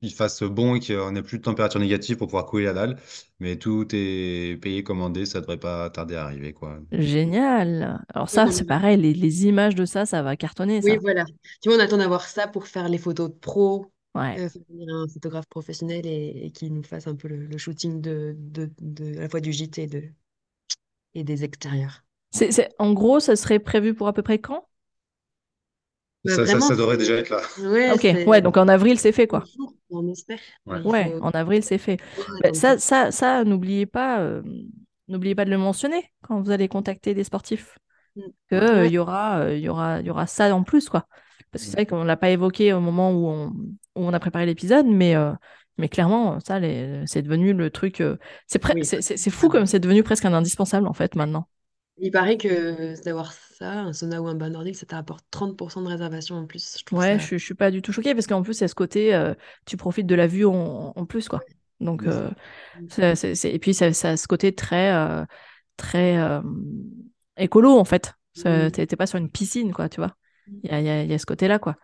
[0.02, 3.00] il fasse bon et qu'on n'ait plus de température négative pour pouvoir couler la dalle.
[3.40, 6.80] Mais tout est payé, commandé, ça devrait pas tarder à arriver, quoi.
[6.92, 8.04] Génial.
[8.14, 11.02] Alors ça, c'est pareil, les, les images de ça, ça va cartonner, Oui, ça.
[11.02, 11.26] voilà.
[11.62, 14.40] Tu vois, on attend d'avoir ça pour faire les photos de pro, Ouais.
[14.40, 14.50] euh,
[14.90, 18.70] un photographe professionnel et, et qui nous fasse un peu le, le shooting de, de,
[18.82, 20.04] de- à la fois du gîte et, de,
[21.16, 22.05] et des extérieurs.
[22.80, 24.66] En gros, ça serait prévu pour à peu près quand?
[26.24, 27.42] Bah, Ça, ça, vraiment, ça devrait déjà être là.
[27.58, 29.44] ouais, Ok, ouais, donc en avril, c'est fait, quoi.
[29.92, 30.40] on espère.
[30.66, 30.82] Ouais.
[30.84, 31.98] Ouais, faut en avril, c'est fait.
[31.98, 34.42] bien Bah, ça, ça, ça, n'oubliez pas, euh,
[35.08, 37.78] n'oubliez pas de le mentionner quand vous allez contacter des sportifs,
[38.16, 38.22] Mm.
[38.50, 38.88] que euh, Ouais.
[38.88, 41.06] il y aura, euh, il y aura, il y aura ça en plus, quoi.
[41.52, 44.20] Parce que c'est vrai qu'on l'a pas évoqué au moment où on, où on a
[44.20, 45.32] préparé l'épisode, mais, euh,
[45.78, 46.60] mais clairement, ça,
[47.06, 48.02] c'est devenu le truc.
[48.02, 48.18] euh,
[48.48, 48.82] c'est Oui.
[49.32, 51.48] fou comme c'est devenu presque un indispensable en fait maintenant.
[51.98, 55.88] Il paraît que d'avoir ça, un sauna ou un bain nordique, ça t'apporte 30% de
[55.88, 56.78] réservation en plus.
[56.90, 57.26] Je Ouais, ça.
[57.26, 59.34] je, je suis pas du tout choquée parce qu'en plus, a ce côté, euh,
[59.66, 61.42] tu profites de la vue en, en plus, quoi.
[61.80, 62.30] Donc, euh,
[63.44, 65.24] et puis, ça, ça a ce côté très, euh,
[65.78, 66.42] très euh,
[67.38, 68.14] écolo, en fait.
[68.34, 68.72] Ça- Mm.
[68.72, 70.16] T'es pas sur une piscine, quoi, tu vois.
[70.64, 71.76] Il y y y a ce côté-là, quoi.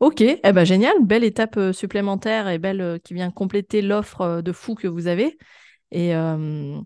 [0.00, 4.74] Ok, eh ben, génial, belle étape supplémentaire et belle qui vient compléter l'offre de fou
[4.74, 5.36] que vous avez.
[5.90, 6.80] Et euh,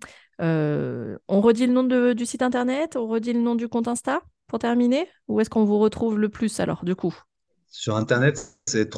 [1.29, 4.23] on redit le nom de- du site internet, on redit le nom du compte Insta
[4.47, 5.09] pour terminer?
[5.29, 7.15] Où est-ce qu'on vous retrouve le plus alors, du coup?
[7.69, 8.91] Sur Internet, c'est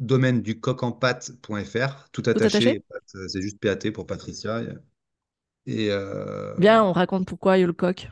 [0.00, 2.82] domaine du coq en pâte.fr, tout attaché.
[3.14, 4.62] euh, C'est juste PAT pour Patricia.
[5.66, 8.08] Et, euh, Bien, on raconte pourquoi il y a le coq.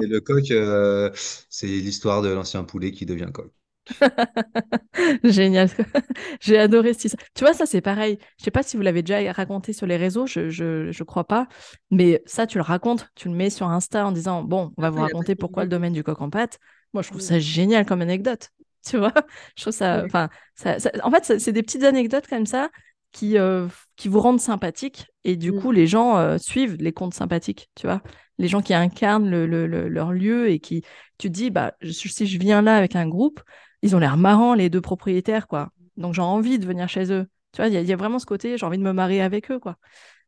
[0.00, 1.10] et le coq, euh,
[1.50, 3.52] c'est l'histoire de l'ancien poulet qui devient coq.
[5.24, 5.68] Génial.
[6.40, 8.18] J'ai adoré ce Tu vois, ça, c'est pareil.
[8.38, 11.24] Je sais pas si vous l'avez déjà raconté sur les réseaux, je, je, je crois
[11.24, 11.48] pas.
[11.90, 14.90] Mais ça, tu le racontes, tu le mets sur Insta en disant Bon, on va
[14.90, 16.58] vous la raconter pourquoi le domaine du coq en pâte.
[16.92, 17.24] Moi, je trouve Mm.
[17.24, 18.48] ça génial comme anecdote.
[18.88, 19.12] Tu vois,
[19.56, 20.00] je trouve ça.
[20.00, 20.06] Oui.
[20.06, 22.70] Enfin, ça, ça- en fait, c'est des petites anecdotes comme ça
[23.12, 23.66] qui, euh,
[23.96, 25.06] qui vous rendent sympathique.
[25.24, 25.60] Et du Mm.
[25.60, 28.02] coup, les gens euh, suivent les comptes sympathiques, tu vois.
[28.38, 30.82] Les gens qui incarnent le, le- le- leur lieu et qui,
[31.18, 33.40] tu te dis, bah, je- si je viens là avec un groupe,
[33.82, 35.70] ils ont l'air marrants, les deux propriétaires, quoi.
[35.96, 37.26] Donc, j'ai envie de venir chez eux.
[37.52, 38.92] Tu vois, il y, a- il y a vraiment ce côté, j'ai envie de me
[38.92, 39.76] marier avec eux, quoi.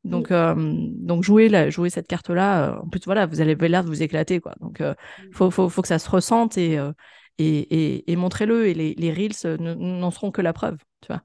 [0.05, 3.85] Donc, euh, donc jouer, la, jouer cette carte-là, euh, en plus, voilà, vous avez l'air
[3.85, 4.55] de vous éclater, quoi.
[4.61, 4.95] Donc, il
[5.33, 6.93] faut, faut, faut que ça se ressente et, euh,
[7.39, 7.59] et,
[7.97, 8.67] et, et montrez-le.
[8.69, 11.23] Et les, les Reels euh, ne- n'en seront que la preuve, tu vois.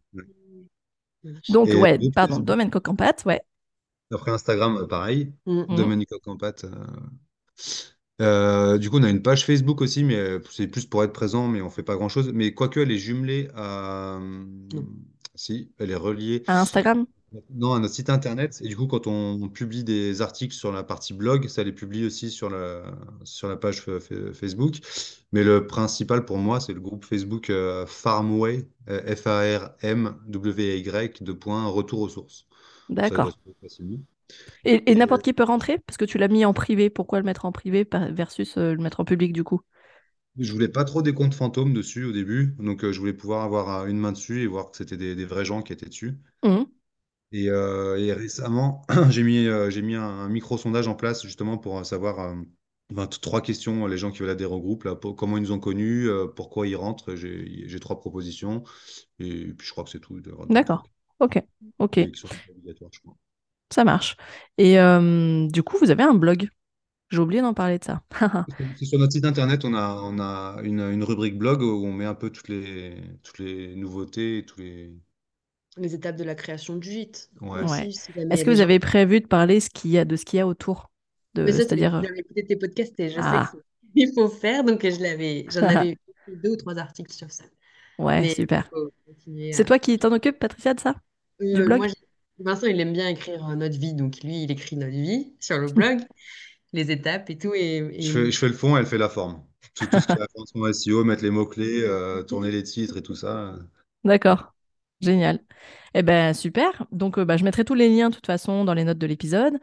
[1.50, 3.42] Donc, Et ouais, pardon, domaine coq en pâte, ouais.
[4.12, 5.32] Après Instagram, euh, pareil.
[5.46, 5.76] Mm.
[5.76, 6.66] Domaine du coq en pâte.
[8.22, 8.76] Euh.
[8.76, 11.13] Euh, du coup, on a une page Facebook aussi, mais euh, c'est plus pour être
[11.13, 12.32] présent, mais on fait pas grand-chose.
[12.34, 14.20] Mais quoique, elle est jumelée à...
[15.36, 17.05] Si, elle est reliée À Instagram?
[17.53, 18.59] Non, à notre site internet.
[18.63, 22.05] Et du coup, quand on publie des articles sur la partie blog, ça les publie
[22.05, 22.84] aussi sur la,
[23.26, 24.76] sur la page fa- fa- Facebook.
[25.34, 31.68] Mais le principal pour moi, c'est le groupe Facebook euh, Farmway, euh, F-A-R-M-W-Y, de point,
[31.68, 32.47] retour aux sources.
[32.89, 33.38] D'accord.
[34.66, 35.80] Et, n'importe qui peut rentrer?
[35.80, 36.90] Parce que tu l'as mis en privé.
[36.90, 39.62] Pourquoi le mettre en privé versus euh, le mettre en public, du coup?
[40.40, 43.44] Je voulais pas trop des comptes fantômes dessus au début, donc euh, je voulais pouvoir
[43.44, 45.88] avoir euh, une main dessus et voir que c'était des, des vrais gens qui étaient
[45.90, 46.18] dessus.
[46.44, 46.76] Mhm.
[47.32, 51.58] Et, euh, et récemment, j'ai mis, euh, j'ai mis un, un micro-sondage en place justement
[51.58, 52.36] pour euh, savoir euh,
[52.92, 55.42] ben, t- trois questions, les gens qui veulent adhérer au groupe, là, pour- comment ils
[55.44, 57.16] nous ont connus, euh, pourquoi ils rentrent.
[57.16, 58.64] J'ai, trois propositions
[59.20, 60.20] et puis je crois que c'est tout.
[60.50, 60.88] D'accord.
[61.20, 61.42] Ok.
[61.80, 61.98] Ok.
[62.92, 63.16] je crois.
[63.74, 64.16] Ça marche.
[64.57, 66.49] Et euh, du coup, vous avez un blog.
[67.09, 68.03] J'ai oublié d'en parler de ça.
[68.78, 71.91] C'est sur notre site internet, on a, on a une, une rubrique blog où on
[71.93, 74.93] met un peu toutes les, toutes les nouveautés, et tous les.
[75.78, 77.30] Les étapes de la création du gîte.
[77.41, 77.91] Ouais.
[77.91, 80.38] si Est-ce que vous avez prévu de parler ce qu'il y a, de ce qu'il
[80.38, 80.89] y a autour
[81.34, 82.01] de, Mais ça, c'est C'est-à-dire.
[82.01, 83.51] j'avais écouté tes podcasts et je Ah.
[83.51, 85.97] sais que c'est- il faut faire, donc je l'avais, j'en avais
[86.28, 87.43] deux ou trois articles sur ça.
[87.97, 88.70] Ouais, Mais super.
[89.51, 90.95] C'est à- toi qui t'en occupes, Patricia, de ça?
[91.41, 91.78] Du Euh, blog?
[91.80, 91.95] moi, j'ai-
[92.40, 95.58] Vincent, il aime bien écrire euh, notre vie, donc lui, il écrit notre vie sur
[95.58, 96.00] le blog,
[96.74, 97.54] les étapes et tout.
[97.56, 99.44] Et, et- Je fais, je fais le fond, elle fait la forme.
[99.74, 103.04] Tout, tout ce qui est référencement SEO, mettre les mots-clés, euh, tourner les titres et
[103.04, 103.56] tout ça.
[104.06, 104.55] D'accord.
[105.06, 105.39] Génial.
[105.93, 106.86] Eh ben super.
[106.91, 109.06] Donc euh, bah, je mettrai tous les liens de toute façon dans les notes de
[109.06, 109.53] l'épisode.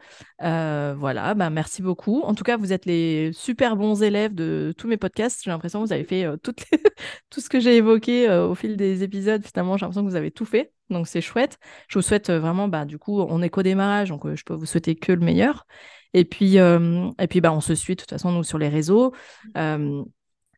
[0.41, 2.21] Euh, voilà, bah, merci beaucoup.
[2.21, 5.41] En tout cas, vous êtes les super bons élèves de tous mes podcasts.
[5.43, 6.79] J'ai l'impression que vous avez fait euh, toutes les-
[7.29, 9.43] tout ce que j'ai évoqué au fil des épisodes.
[9.45, 10.71] Finalement, j'ai l'impression que vous avez tout fait.
[10.89, 11.57] Donc c'est chouette.
[11.89, 14.65] Je vous souhaite vraiment, bah, du coup, on est qu'au démarrage, donc je peux vous
[14.65, 15.67] souhaiter que le meilleur.
[16.13, 19.13] Et puis, et puis bah, on se suit de toute façon, nous, sur les réseaux.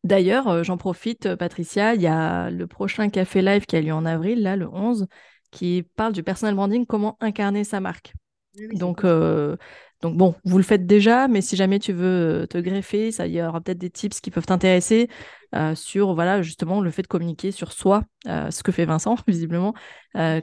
[0.06, 3.82] D'ailleurs, euh, j'en profite, euh, Patricia, il y a le prochain Café Live qui a
[3.82, 5.08] lieu en avril, là, le 11,
[5.52, 8.14] qui parle du personal branding, comment incarner sa marque.
[8.58, 9.58] Oui, Donc, euh,
[10.02, 13.34] donc bon, vous le faites déjà, mais si jamais tu veux te greffer, ça, il
[13.34, 15.10] y aura peut-être des tips qui peuvent t'intéresser
[15.56, 19.16] euh, sur, voilà, justement, le fait de communiquer sur soi, euh, ce que fait Vincent,
[19.28, 19.74] visiblement,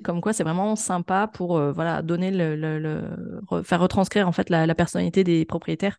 [0.05, 4.33] comme quoi c'est vraiment sympa pour, voilà, donner le, le- le- re- faire retranscrire, en
[4.33, 5.99] fait, la, la personnalité des propriétaires.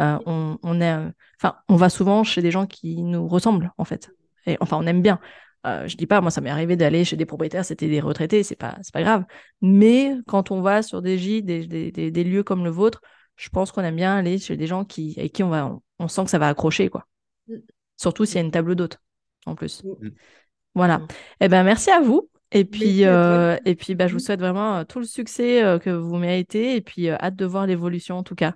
[0.00, 3.72] Euh, on, on est, euh, enfin, on va souvent chez des gens qui nous ressemblent,
[3.78, 4.10] en fait.
[4.46, 5.20] Et, enfin, on aime bien.
[5.66, 8.42] Euh, je dis pas, moi, ça m'est arrivé d'aller chez des propriétaires, c'était des retraités,
[8.42, 9.24] c'est pas, c'est pas grave.
[9.62, 13.00] Mais quand on va sur des gîtes, des, des, des- des lieux comme le vôtre,
[13.36, 15.82] je pense qu'on aime bien aller chez des gens qui, avec qui on va, on,
[16.00, 17.06] on sent que ça va accrocher, quoi.
[17.48, 17.54] Mm.
[17.96, 18.98] Surtout s'il y a une table d'hôte,
[19.46, 19.82] en plus.
[19.84, 20.08] Mm.
[20.74, 20.98] Voilà.
[20.98, 21.08] Mm.
[21.40, 22.28] Eh ben, merci à vous.
[22.50, 25.90] Et puis, euh, et puis bah, je vous souhaite vraiment tout le succès euh, que
[25.90, 26.76] vous méritez.
[26.76, 28.54] Et puis, euh, hâte de voir l'évolution, en tout cas.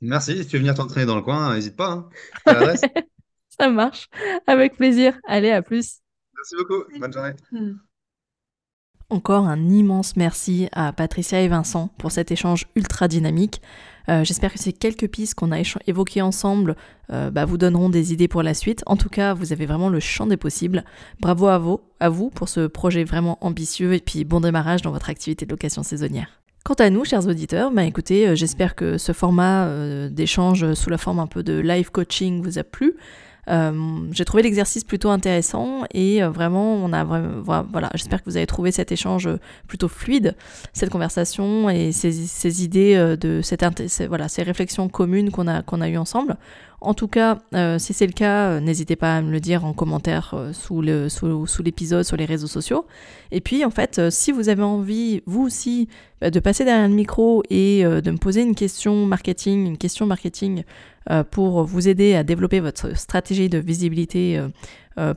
[0.00, 0.38] Merci.
[0.38, 2.08] Si tu veux venir t'entraîner dans le coin, n'hésite pas.
[2.46, 2.74] Hein.
[3.58, 4.08] Ça marche.
[4.46, 5.18] Avec plaisir.
[5.26, 6.00] Allez, à plus.
[6.34, 6.84] Merci beaucoup.
[6.98, 7.32] Bonne journée.
[7.52, 7.72] Mm.
[9.10, 13.60] Encore un immense merci à Patricia et Vincent pour cet échange ultra dynamique.
[14.08, 16.76] Euh, J'espère que ces quelques pistes qu'on a évoquées ensemble
[17.12, 18.84] euh, bah, vous donneront des idées pour la suite.
[18.86, 20.84] En tout cas, vous avez vraiment le champ des possibles.
[21.18, 24.92] Bravo à vous, à vous pour ce projet vraiment ambitieux et puis bon démarrage dans
[24.92, 26.40] votre activité de location saisonnière.
[26.70, 30.88] Quant à nous, chers auditeurs, bah écoutez, euh, j'espère que ce format euh, d'échange sous
[30.88, 32.94] la forme un peu de live coaching vous a plu.
[34.12, 38.70] j'ai trouvé l'exercice plutôt intéressant et vraiment, on a voilà, j'espère que vous avez trouvé
[38.70, 39.28] cet échange
[39.66, 40.36] plutôt fluide,
[40.72, 43.64] cette conversation et ces, idées de cette,
[44.06, 46.36] voilà, ces réflexions communes qu'on a, qu'on a eues ensemble.
[46.82, 49.66] En tout cas, euh, si c'est le cas, euh, n'hésitez pas à me le dire
[49.66, 52.86] en commentaire euh, sous, l'épisode, sur les réseaux sociaux.
[53.32, 55.88] Et puis, en fait, si vous avez envie, vous aussi,
[56.22, 60.06] bah, de passer derrière le micro et de me poser une question marketing, une question
[60.06, 60.64] marketing
[61.30, 64.40] pour vous aider à développer votre stratégie de visibilité,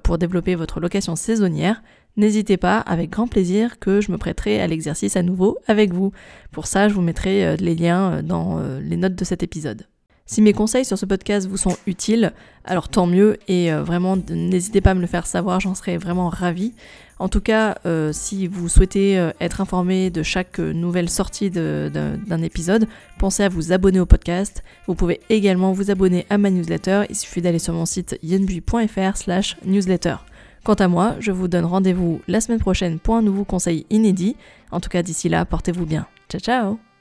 [0.03, 1.81] pour développer votre location saisonnière,
[2.15, 6.11] N'hésitez pas, avec grand plaisir, que je me prêterai à l'exercice à nouveau avec vous.
[6.51, 9.87] Pour ça, je vous mettrai les liens dans les notes de cet épisode.
[10.25, 12.31] Si mes conseils sur ce podcast vous sont utiles,
[12.63, 15.97] alors tant mieux et euh, vraiment n'hésitez pas à me le faire savoir, j'en serais
[15.97, 16.73] vraiment ravie.
[17.19, 22.41] En tout cas, euh, si vous souhaitez euh, être informé de chaque nouvelle sortie d'un
[22.41, 22.87] épisode,
[23.19, 24.63] pensez à vous abonner au podcast.
[24.87, 29.17] Vous pouvez également vous abonner à ma newsletter, il suffit d'aller sur mon site yenbui.fr
[29.17, 30.15] slash newsletter.
[30.63, 34.37] Quant à moi, je vous donne rendez-vous la semaine prochaine pour un nouveau conseil inédit.
[34.71, 36.07] En tout cas, d'ici là, portez-vous bien.
[36.29, 36.92] Ciao ciao